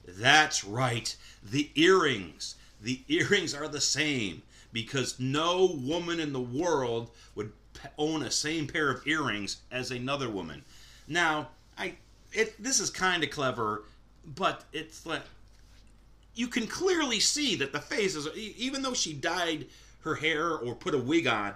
That's 0.07 0.65
right. 0.65 1.15
The 1.43 1.71
earrings. 1.75 2.55
The 2.81 3.03
earrings 3.09 3.55
are 3.55 3.69
the 3.69 3.81
same 3.81 4.43
because 4.73 5.21
no 5.21 5.67
woman 5.83 6.21
in 6.21 6.33
the 6.33 6.41
world 6.41 7.11
would 7.35 7.53
own 7.99 8.23
a 8.23 8.31
same 8.31 8.67
pair 8.67 8.91
of 8.91 9.07
earrings 9.07 9.59
as 9.71 9.91
another 9.91 10.31
woman. 10.31 10.65
Now, 11.07 11.49
I 11.77 11.95
it 12.33 12.62
this 12.62 12.81
is 12.81 12.91
kind 12.91 13.23
of 13.23 13.31
clever, 13.31 13.83
but 14.25 14.65
it's 14.73 15.05
like 15.07 15.23
you 16.35 16.49
can 16.49 16.67
clearly 16.67 17.21
see 17.21 17.57
that 17.57 17.73
the 17.73 17.81
face 17.81 18.15
is 18.17 18.29
even 18.37 18.83
though 18.83 18.95
she 18.95 19.12
dyed 19.12 19.67
her 20.01 20.15
hair 20.15 20.53
or 20.53 20.75
put 20.75 20.95
a 20.95 20.99
wig 20.99 21.27
on 21.27 21.55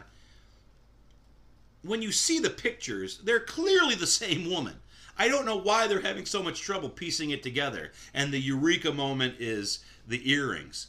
when 1.82 2.02
you 2.02 2.12
see 2.12 2.38
the 2.38 2.50
pictures, 2.50 3.18
they're 3.24 3.40
clearly 3.40 3.94
the 3.94 4.06
same 4.06 4.50
woman. 4.50 4.76
I 5.16 5.28
don't 5.28 5.44
know 5.44 5.56
why 5.56 5.86
they're 5.86 6.00
having 6.00 6.26
so 6.26 6.42
much 6.42 6.60
trouble 6.60 6.88
piecing 6.88 7.30
it 7.30 7.42
together. 7.42 7.92
And 8.14 8.32
the 8.32 8.40
eureka 8.40 8.92
moment 8.92 9.34
is 9.38 9.80
the 10.06 10.30
earrings. 10.30 10.88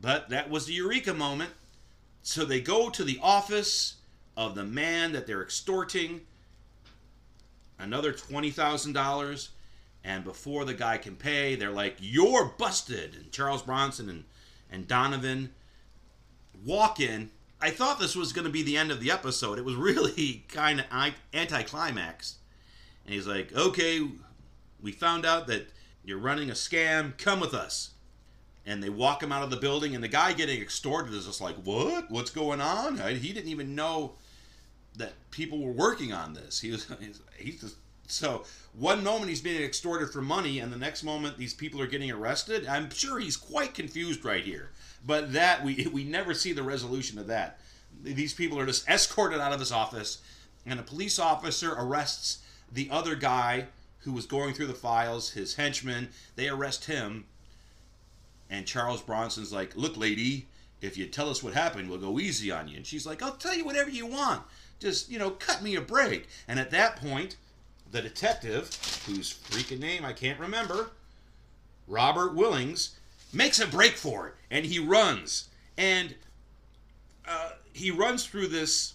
But 0.00 0.30
that 0.30 0.48
was 0.48 0.66
the 0.66 0.72
eureka 0.72 1.12
moment. 1.12 1.50
So 2.22 2.44
they 2.44 2.60
go 2.60 2.90
to 2.90 3.04
the 3.04 3.18
office 3.22 3.96
of 4.36 4.54
the 4.54 4.64
man 4.64 5.12
that 5.12 5.26
they're 5.26 5.42
extorting, 5.42 6.22
another 7.78 8.12
$20,000. 8.12 9.48
And 10.02 10.24
before 10.24 10.64
the 10.64 10.72
guy 10.74 10.96
can 10.96 11.14
pay, 11.14 11.56
they're 11.56 11.70
like, 11.70 11.96
You're 12.00 12.54
busted. 12.56 13.14
And 13.14 13.30
Charles 13.32 13.62
Bronson 13.62 14.08
and, 14.08 14.24
and 14.70 14.88
Donovan 14.88 15.50
walk 16.64 17.00
in. 17.00 17.30
I 17.62 17.70
thought 17.70 17.98
this 17.98 18.16
was 18.16 18.32
going 18.32 18.46
to 18.46 18.52
be 18.52 18.62
the 18.62 18.76
end 18.76 18.90
of 18.90 19.00
the 19.00 19.10
episode. 19.10 19.58
It 19.58 19.64
was 19.64 19.74
really 19.74 20.44
kind 20.48 20.80
of 20.80 21.14
anticlimax. 21.34 22.36
And 23.04 23.14
he's 23.14 23.26
like, 23.26 23.54
okay, 23.54 24.06
we 24.80 24.92
found 24.92 25.26
out 25.26 25.46
that 25.48 25.68
you're 26.04 26.18
running 26.18 26.50
a 26.50 26.54
scam. 26.54 27.16
Come 27.18 27.40
with 27.40 27.54
us. 27.54 27.90
And 28.66 28.82
they 28.82 28.90
walk 28.90 29.22
him 29.22 29.32
out 29.32 29.42
of 29.42 29.50
the 29.50 29.56
building, 29.56 29.94
and 29.94 30.04
the 30.04 30.08
guy 30.08 30.32
getting 30.32 30.60
extorted 30.60 31.14
is 31.14 31.26
just 31.26 31.40
like, 31.40 31.56
what? 31.64 32.10
What's 32.10 32.30
going 32.30 32.60
on? 32.60 32.98
He 32.98 33.32
didn't 33.32 33.48
even 33.48 33.74
know 33.74 34.14
that 34.96 35.12
people 35.30 35.58
were 35.58 35.72
working 35.72 36.12
on 36.12 36.34
this. 36.34 36.60
He 36.60 36.70
was, 36.70 36.86
he's, 37.00 37.20
he's 37.36 37.60
just. 37.60 37.76
So 38.06 38.44
one 38.72 39.04
moment 39.04 39.28
he's 39.28 39.40
being 39.40 39.62
extorted 39.62 40.10
for 40.10 40.20
money, 40.20 40.58
and 40.58 40.72
the 40.72 40.76
next 40.76 41.04
moment 41.04 41.38
these 41.38 41.54
people 41.54 41.80
are 41.80 41.86
getting 41.86 42.10
arrested. 42.10 42.66
I'm 42.66 42.90
sure 42.90 43.18
he's 43.18 43.36
quite 43.36 43.72
confused 43.72 44.24
right 44.24 44.44
here. 44.44 44.70
But 45.04 45.32
that 45.32 45.64
we 45.64 45.86
we 45.92 46.04
never 46.04 46.34
see 46.34 46.52
the 46.52 46.62
resolution 46.62 47.18
of 47.18 47.26
that. 47.28 47.60
These 48.02 48.34
people 48.34 48.58
are 48.58 48.66
just 48.66 48.88
escorted 48.88 49.40
out 49.40 49.52
of 49.52 49.60
his 49.60 49.72
office, 49.72 50.18
and 50.64 50.78
a 50.78 50.84
police 50.84 51.18
officer 51.18 51.74
arrests 51.76 52.38
the 52.72 52.88
other 52.90 53.14
guy 53.14 53.66
who 54.00 54.12
was 54.12 54.26
going 54.26 54.54
through 54.54 54.68
the 54.68 54.74
files, 54.74 55.32
his 55.32 55.54
henchman. 55.54 56.08
They 56.36 56.48
arrest 56.48 56.86
him, 56.86 57.26
and 58.48 58.66
Charles 58.66 59.02
Bronson's 59.02 59.52
like, 59.52 59.76
"Look, 59.76 59.96
lady, 59.96 60.46
if 60.80 60.96
you 60.96 61.06
tell 61.06 61.28
us 61.28 61.42
what 61.42 61.54
happened, 61.54 61.90
we'll 61.90 61.98
go 61.98 62.18
easy 62.18 62.50
on 62.50 62.68
you." 62.68 62.76
And 62.76 62.86
she's 62.86 63.06
like, 63.06 63.22
"I'll 63.22 63.36
tell 63.36 63.54
you 63.54 63.64
whatever 63.64 63.90
you 63.90 64.06
want. 64.06 64.42
Just 64.78 65.10
you 65.10 65.18
know, 65.18 65.30
cut 65.30 65.62
me 65.62 65.74
a 65.74 65.80
break." 65.80 66.28
And 66.48 66.58
at 66.58 66.70
that 66.70 66.96
point, 66.96 67.36
the 67.90 68.00
detective, 68.00 68.68
whose 69.06 69.32
freaking 69.32 69.80
name 69.80 70.04
I 70.04 70.12
can't 70.12 70.38
remember, 70.38 70.92
Robert 71.86 72.34
Willings, 72.34 72.96
makes 73.32 73.60
a 73.60 73.66
break 73.66 73.92
for 73.92 74.28
it, 74.28 74.34
and 74.50 74.64
he 74.64 74.78
runs, 74.78 75.48
and 75.76 76.14
uh, 77.28 77.50
he 77.72 77.90
runs 77.90 78.26
through 78.26 78.48
this. 78.48 78.94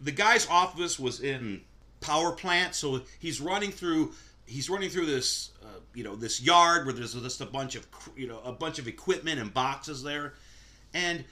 The 0.00 0.12
guy's 0.12 0.48
office 0.48 0.98
was 0.98 1.20
in 1.20 1.62
power 2.00 2.32
plant, 2.32 2.74
so 2.74 3.00
he's 3.18 3.40
running 3.40 3.70
through. 3.70 4.12
He's 4.46 4.68
running 4.68 4.90
through 4.90 5.06
this, 5.06 5.52
uh, 5.62 5.80
you 5.94 6.04
know, 6.04 6.16
this 6.16 6.42
yard 6.42 6.84
where 6.84 6.92
there's 6.92 7.14
just 7.14 7.40
a 7.40 7.46
bunch 7.46 7.76
of, 7.76 7.86
you 8.14 8.26
know, 8.26 8.40
a 8.44 8.52
bunch 8.52 8.78
of 8.78 8.86
equipment 8.86 9.40
and 9.40 9.52
boxes 9.54 10.02
there, 10.02 10.34
and 10.92 11.24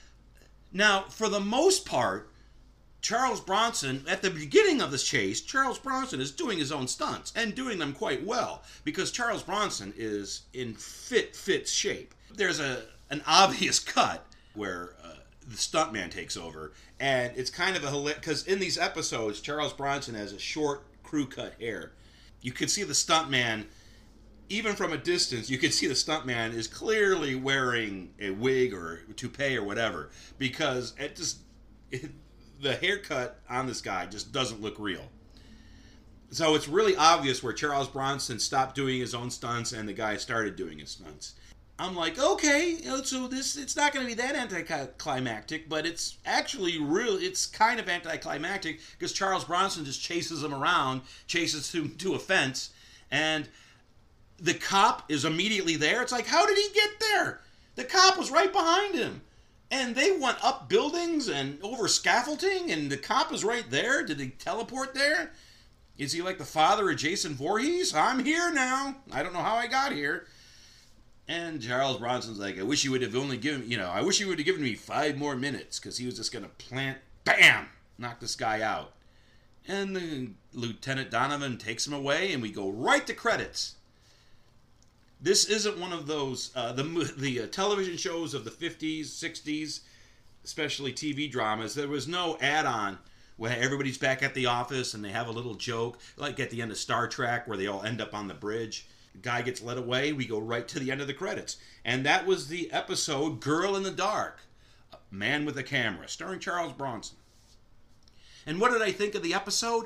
now 0.71 1.03
for 1.03 1.29
the 1.29 1.39
most 1.39 1.85
part, 1.85 2.31
Charles 3.03 3.41
Bronson, 3.41 4.05
at 4.07 4.21
the 4.21 4.29
beginning 4.29 4.81
of 4.81 4.89
this 4.89 5.03
chase, 5.03 5.41
Charles 5.41 5.77
Bronson 5.77 6.21
is 6.21 6.31
doing 6.31 6.57
his 6.57 6.71
own 6.71 6.87
stunts 6.87 7.33
and 7.35 7.53
doing 7.53 7.77
them 7.77 7.91
quite 7.91 8.25
well 8.25 8.63
because 8.85 9.11
Charles 9.11 9.43
Bronson 9.43 9.93
is 9.97 10.43
in 10.53 10.73
fit, 10.73 11.35
fit 11.35 11.67
shape. 11.67 12.13
There's 12.33 12.61
a 12.61 12.83
an 13.09 13.21
obvious 13.27 13.77
cut 13.79 14.25
where 14.53 14.95
uh, 15.03 15.15
the 15.45 15.57
stuntman 15.57 16.11
takes 16.11 16.37
over, 16.37 16.71
and 16.97 17.33
it's 17.35 17.49
kind 17.49 17.75
of 17.75 17.83
a 17.83 18.13
because 18.13 18.47
in 18.47 18.59
these 18.59 18.77
episodes, 18.77 19.41
Charles 19.41 19.73
Bronson 19.73 20.15
has 20.15 20.31
a 20.31 20.39
short 20.39 20.85
crew 21.03 21.27
cut 21.27 21.55
hair. 21.59 21.91
You 22.39 22.53
can 22.53 22.69
see 22.69 22.83
the 22.83 22.93
stuntman, 22.93 23.65
even 24.47 24.75
from 24.77 24.93
a 24.93 24.97
distance, 24.97 25.49
you 25.49 25.57
can 25.57 25.71
see 25.71 25.87
the 25.87 25.93
stuntman 25.93 26.53
is 26.53 26.67
clearly 26.67 27.35
wearing 27.35 28.13
a 28.21 28.29
wig 28.29 28.73
or 28.73 29.01
toupee 29.17 29.57
or 29.57 29.63
whatever 29.65 30.09
because 30.37 30.93
it 30.97 31.17
just. 31.17 31.39
It, 31.91 32.09
the 32.63 32.75
haircut 32.75 33.39
on 33.49 33.67
this 33.67 33.81
guy 33.81 34.05
just 34.05 34.31
doesn't 34.31 34.61
look 34.61 34.75
real. 34.79 35.03
So 36.31 36.55
it's 36.55 36.67
really 36.67 36.95
obvious 36.95 37.43
where 37.43 37.53
Charles 37.53 37.87
Bronson 37.87 38.39
stopped 38.39 38.75
doing 38.75 38.99
his 38.99 39.13
own 39.13 39.29
stunts 39.29 39.71
and 39.71 39.87
the 39.87 39.93
guy 39.93 40.17
started 40.17 40.55
doing 40.55 40.79
his 40.79 40.91
stunts. 40.91 41.35
I'm 41.77 41.95
like, 41.95 42.19
okay, 42.19 42.77
so 43.03 43.27
this 43.27 43.57
it's 43.57 43.75
not 43.75 43.93
going 43.93 44.05
to 44.07 44.15
be 44.15 44.21
that 44.21 44.35
anticlimactic, 44.35 45.67
but 45.67 45.85
it's 45.85 46.17
actually 46.25 46.79
real. 46.79 47.17
It's 47.17 47.45
kind 47.45 47.79
of 47.79 47.89
anticlimactic 47.89 48.79
because 48.91 49.11
Charles 49.11 49.43
Bronson 49.43 49.83
just 49.83 50.01
chases 50.01 50.43
him 50.43 50.53
around, 50.53 51.01
chases 51.27 51.73
him 51.73 51.95
to 51.97 52.13
a 52.13 52.19
fence, 52.19 52.71
and 53.11 53.47
the 54.39 54.53
cop 54.53 55.11
is 55.11 55.25
immediately 55.25 55.75
there. 55.75 56.01
It's 56.01 56.11
like, 56.11 56.27
how 56.27 56.45
did 56.45 56.57
he 56.57 56.69
get 56.73 56.99
there? 56.99 57.41
The 57.75 57.83
cop 57.83 58.17
was 58.17 58.31
right 58.31 58.51
behind 58.51 58.95
him 58.95 59.21
and 59.71 59.95
they 59.95 60.11
went 60.17 60.43
up 60.43 60.69
buildings 60.69 61.27
and 61.27 61.57
over 61.63 61.87
scaffolding, 61.87 62.71
and 62.71 62.91
the 62.91 62.97
cop 62.97 63.33
is 63.33 63.43
right 63.43 63.69
there. 63.69 64.05
Did 64.05 64.19
he 64.19 64.29
teleport 64.29 64.93
there? 64.93 65.31
Is 65.97 66.11
he 66.11 66.21
like 66.21 66.37
the 66.37 66.45
father 66.45 66.89
of 66.89 66.97
Jason 66.97 67.35
Voorhees? 67.35 67.93
I'm 67.93 68.23
here 68.23 68.51
now. 68.51 68.95
I 69.11 69.21
don't 69.23 69.33
know 69.33 69.41
how 69.41 69.55
I 69.55 69.67
got 69.67 69.91
here. 69.91 70.27
And 71.27 71.61
Charles 71.61 71.97
Bronson's 71.97 72.39
like, 72.39 72.59
I 72.59 72.63
wish 72.63 72.83
you 72.83 72.91
would 72.91 73.01
have 73.01 73.15
only 73.15 73.37
given, 73.37 73.69
you 73.69 73.77
know, 73.77 73.89
I 73.89 74.01
wish 74.01 74.19
you 74.19 74.27
would 74.27 74.39
have 74.39 74.45
given 74.45 74.61
me 74.61 74.75
five 74.75 75.17
more 75.17 75.35
minutes 75.35 75.79
because 75.79 75.97
he 75.97 76.05
was 76.05 76.17
just 76.17 76.33
going 76.33 76.43
to 76.43 76.49
plant, 76.49 76.97
bam, 77.23 77.67
knock 77.97 78.19
this 78.19 78.35
guy 78.35 78.61
out. 78.61 78.91
And 79.67 79.95
the 79.95 80.31
Lieutenant 80.53 81.09
Donovan 81.11 81.57
takes 81.57 81.87
him 81.87 81.93
away, 81.93 82.33
and 82.33 82.41
we 82.41 82.51
go 82.51 82.69
right 82.69 83.07
to 83.07 83.13
credits. 83.13 83.75
This 85.23 85.45
isn't 85.45 85.79
one 85.79 85.93
of 85.93 86.05
those 86.05 86.51
uh, 86.53 86.73
the 86.73 86.83
the 87.17 87.43
uh, 87.43 87.47
television 87.47 87.95
shows 87.95 88.33
of 88.33 88.43
the 88.43 88.51
50s, 88.51 89.05
60s, 89.05 89.79
especially 90.43 90.91
TV 90.91 91.31
dramas. 91.31 91.75
There 91.75 91.87
was 91.87 92.09
no 92.09 92.37
add-on 92.41 92.99
where 93.37 93.57
everybody's 93.57 93.97
back 93.97 94.21
at 94.21 94.33
the 94.33 94.47
office 94.47 94.93
and 94.93 95.03
they 95.03 95.11
have 95.11 95.29
a 95.29 95.31
little 95.31 95.55
joke, 95.55 95.97
like 96.17 96.41
at 96.41 96.49
the 96.49 96.61
end 96.61 96.71
of 96.71 96.77
Star 96.77 97.07
Trek, 97.07 97.47
where 97.47 97.57
they 97.57 97.67
all 97.67 97.83
end 97.83 98.01
up 98.01 98.13
on 98.13 98.27
the 98.27 98.33
bridge. 98.33 98.85
Guy 99.21 99.41
gets 99.43 99.61
led 99.61 99.77
away. 99.77 100.11
We 100.11 100.25
go 100.25 100.39
right 100.39 100.67
to 100.67 100.77
the 100.77 100.91
end 100.91 100.99
of 100.99 101.07
the 101.07 101.13
credits, 101.13 101.55
and 101.85 102.05
that 102.05 102.25
was 102.25 102.49
the 102.49 102.69
episode 102.73 103.39
"Girl 103.39 103.77
in 103.77 103.83
the 103.83 103.91
Dark," 103.91 104.41
Man 105.09 105.45
with 105.45 105.57
a 105.57 105.63
Camera, 105.63 106.09
starring 106.09 106.41
Charles 106.41 106.73
Bronson. 106.73 107.15
And 108.45 108.59
what 108.59 108.73
did 108.73 108.81
I 108.81 108.91
think 108.91 109.15
of 109.15 109.23
the 109.23 109.33
episode? 109.33 109.85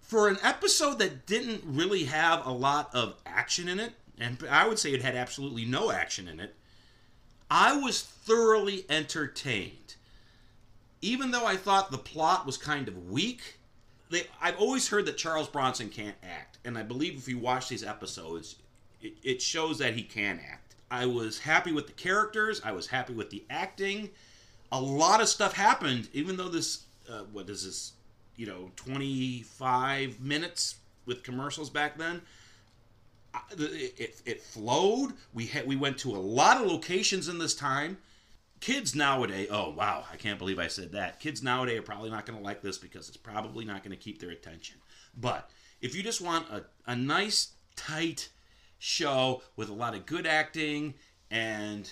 For 0.00 0.28
an 0.28 0.38
episode 0.42 0.98
that 1.00 1.26
didn't 1.26 1.62
really 1.66 2.04
have 2.04 2.46
a 2.46 2.52
lot 2.52 2.94
of 2.94 3.16
action 3.26 3.68
in 3.68 3.78
it, 3.78 3.92
and 4.20 4.38
I 4.50 4.66
would 4.66 4.78
say 4.78 4.92
it 4.92 5.02
had 5.02 5.14
absolutely 5.14 5.64
no 5.64 5.90
action 5.90 6.28
in 6.28 6.40
it, 6.40 6.54
I 7.50 7.76
was 7.76 8.02
thoroughly 8.02 8.84
entertained. 8.88 9.94
Even 11.00 11.30
though 11.30 11.46
I 11.46 11.56
thought 11.56 11.90
the 11.90 11.98
plot 11.98 12.44
was 12.44 12.56
kind 12.56 12.88
of 12.88 13.10
weak, 13.10 13.58
they, 14.10 14.24
I've 14.40 14.58
always 14.58 14.88
heard 14.88 15.06
that 15.06 15.16
Charles 15.16 15.48
Bronson 15.48 15.88
can't 15.88 16.16
act, 16.22 16.58
and 16.64 16.76
I 16.76 16.82
believe 16.82 17.16
if 17.16 17.28
you 17.28 17.38
watch 17.38 17.68
these 17.68 17.84
episodes, 17.84 18.56
it, 19.00 19.14
it 19.22 19.42
shows 19.42 19.78
that 19.78 19.94
he 19.94 20.02
can 20.02 20.40
act. 20.50 20.74
I 20.90 21.06
was 21.06 21.38
happy 21.38 21.72
with 21.72 21.86
the 21.86 21.92
characters, 21.92 22.60
I 22.64 22.72
was 22.72 22.86
happy 22.86 23.12
with 23.12 23.30
the 23.30 23.44
acting. 23.48 24.10
A 24.72 24.80
lot 24.80 25.20
of 25.20 25.28
stuff 25.28 25.52
happened, 25.52 26.08
even 26.12 26.36
though 26.36 26.48
this, 26.48 26.84
uh, 27.08 27.22
what 27.32 27.48
is 27.48 27.64
this, 27.64 27.92
you 28.38 28.46
know 28.46 28.70
25 28.76 30.20
minutes 30.20 30.76
with 31.04 31.22
commercials 31.22 31.68
back 31.68 31.98
then 31.98 32.22
it, 33.58 34.22
it 34.24 34.42
flowed. 34.42 35.14
We 35.32 35.46
had 35.46 35.66
we 35.66 35.76
went 35.76 35.98
to 35.98 36.10
a 36.10 36.18
lot 36.18 36.60
of 36.60 36.66
locations 36.66 37.28
in 37.28 37.38
this 37.38 37.54
time. 37.54 37.98
Kids 38.60 38.92
nowadays 38.92 39.46
oh 39.52 39.70
wow 39.70 40.02
i 40.12 40.16
can't 40.16 40.38
believe 40.38 40.58
i 40.58 40.66
said 40.66 40.92
that. 40.92 41.20
Kids 41.20 41.42
nowadays 41.42 41.78
are 41.78 41.82
probably 41.82 42.10
not 42.10 42.26
going 42.26 42.38
to 42.38 42.44
like 42.44 42.60
this 42.60 42.76
because 42.78 43.08
it's 43.08 43.16
probably 43.16 43.64
not 43.64 43.84
going 43.84 43.96
to 43.96 44.02
keep 44.02 44.20
their 44.20 44.30
attention. 44.30 44.76
But 45.16 45.50
if 45.80 45.94
you 45.94 46.02
just 46.02 46.20
want 46.20 46.48
a, 46.50 46.64
a 46.86 46.96
nice 46.96 47.52
tight 47.76 48.30
show 48.78 49.42
with 49.56 49.68
a 49.68 49.74
lot 49.74 49.94
of 49.94 50.06
good 50.06 50.26
acting 50.26 50.94
and 51.30 51.90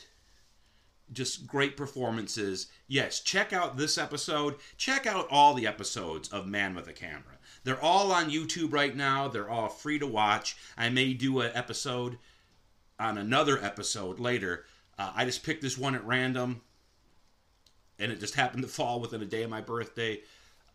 just 1.13 1.47
great 1.47 1.77
performances. 1.77 2.69
Yes, 2.89 3.21
check 3.21 3.53
out 3.53 3.77
this 3.77 3.99
episode. 3.99 4.57
Check 4.77 5.07
out 5.07 5.29
all 5.31 5.55
the 5.55 5.67
episodes 5.67 6.29
of 6.29 6.47
Man 6.47 6.75
with 6.75 6.89
a 6.89 6.93
Camera. 6.93 7.39
They're 7.65 7.83
all 7.83 8.13
on 8.13 8.31
YouTube 8.31 8.73
right 8.73 8.95
now. 8.95 9.29
They're 9.29 9.51
all 9.51 9.69
free 9.69 9.99
to 9.99 10.07
watch. 10.07 10.57
I 10.77 10.89
may 10.89 11.15
do 11.15 11.41
an 11.41 11.51
episode 11.55 12.19
on 12.99 13.19
another 13.19 13.63
episode 13.63 14.19
later. 14.19 14.65
Uh, 14.99 15.13
I 15.15 15.25
just 15.25 15.45
picked 15.45 15.63
this 15.63 15.77
one 15.77 15.95
at 15.95 16.07
random, 16.07 16.63
and 17.99 18.11
it 18.11 18.21
just 18.21 18.35
happened 18.35 18.63
to 18.63 18.69
fall 18.69 19.01
within 19.01 19.23
a 19.23 19.27
day 19.27 19.43
of 19.43 19.51
my 19.51 19.61
birthday. 19.61 20.21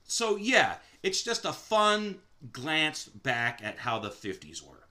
So, 0.04 0.36
yeah, 0.36 0.76
it's 1.04 1.24
just 1.24 1.46
a 1.46 1.54
fun 1.54 2.20
glance 2.52 3.06
back 3.06 3.62
at 3.63 3.80
how 3.80 4.00
the 4.00 4.10
50s 4.10 4.62
were. 4.62 4.82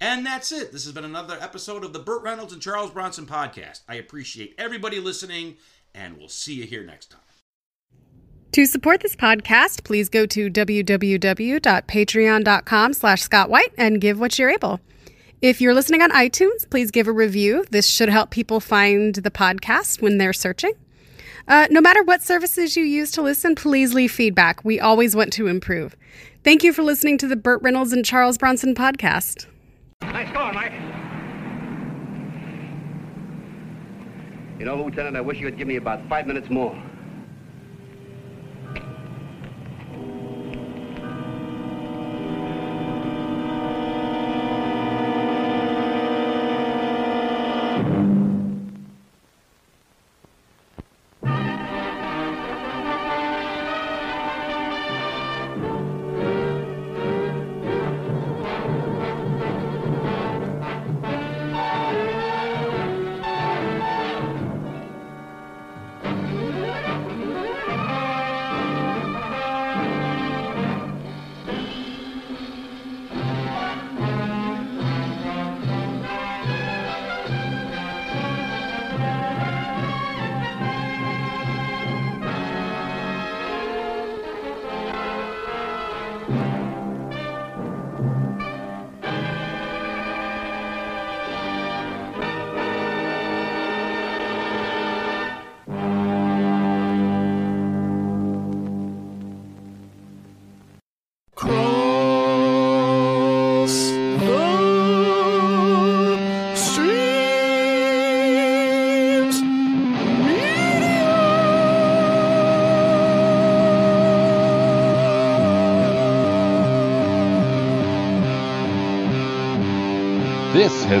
And 0.00 0.26
that's 0.26 0.50
it. 0.52 0.72
This 0.72 0.84
has 0.84 0.92
been 0.92 1.04
another 1.04 1.38
episode 1.40 1.84
of 1.84 1.92
the 1.92 1.98
Burt 1.98 2.22
Reynolds 2.22 2.52
and 2.52 2.60
Charles 2.60 2.90
Bronson 2.90 3.26
podcast. 3.26 3.80
I 3.88 3.94
appreciate 3.94 4.54
everybody 4.58 5.00
listening, 5.00 5.56
and 5.94 6.18
we'll 6.18 6.28
see 6.28 6.54
you 6.54 6.64
here 6.64 6.84
next 6.84 7.12
time. 7.12 7.20
To 8.52 8.66
support 8.66 9.00
this 9.00 9.16
podcast, 9.16 9.82
please 9.82 10.08
go 10.08 10.26
to 10.26 10.48
www.patreon.com 10.48 12.92
slash 12.92 13.28
scottwhite 13.28 13.72
and 13.76 14.00
give 14.00 14.20
what 14.20 14.38
you're 14.38 14.50
able. 14.50 14.78
If 15.42 15.60
you're 15.60 15.74
listening 15.74 16.02
on 16.02 16.12
iTunes, 16.12 16.70
please 16.70 16.92
give 16.92 17.08
a 17.08 17.12
review. 17.12 17.64
This 17.70 17.86
should 17.86 18.08
help 18.08 18.30
people 18.30 18.60
find 18.60 19.16
the 19.16 19.30
podcast 19.30 20.00
when 20.00 20.18
they're 20.18 20.32
searching. 20.32 20.72
Uh, 21.46 21.66
no 21.70 21.80
matter 21.80 22.02
what 22.02 22.22
services 22.22 22.76
you 22.76 22.84
use 22.84 23.10
to 23.10 23.22
listen, 23.22 23.54
please 23.54 23.92
leave 23.92 24.12
feedback. 24.12 24.64
We 24.64 24.80
always 24.80 25.14
want 25.14 25.32
to 25.34 25.48
improve. 25.48 25.94
Thank 26.42 26.62
you 26.62 26.72
for 26.72 26.82
listening 26.82 27.18
to 27.18 27.26
the 27.26 27.36
Burt 27.36 27.60
Reynolds 27.60 27.92
and 27.92 28.04
Charles 28.04 28.38
Bronson 28.38 28.74
podcast. 28.74 29.46
Nice 30.24 30.32
going, 30.32 30.54
Mike. 30.54 30.72
You 34.58 34.64
know, 34.64 34.82
Lieutenant, 34.82 35.16
I 35.16 35.20
wish 35.20 35.38
you 35.38 35.44
would 35.44 35.58
give 35.58 35.68
me 35.68 35.76
about 35.76 36.08
five 36.08 36.26
minutes 36.26 36.48
more. 36.48 36.74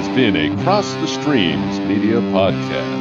Been 0.08 0.36
a 0.36 0.48
Cross 0.62 0.96
the 0.96 1.08
Streams 1.08 1.80
Media 1.80 2.20
Podcast. 2.20 2.93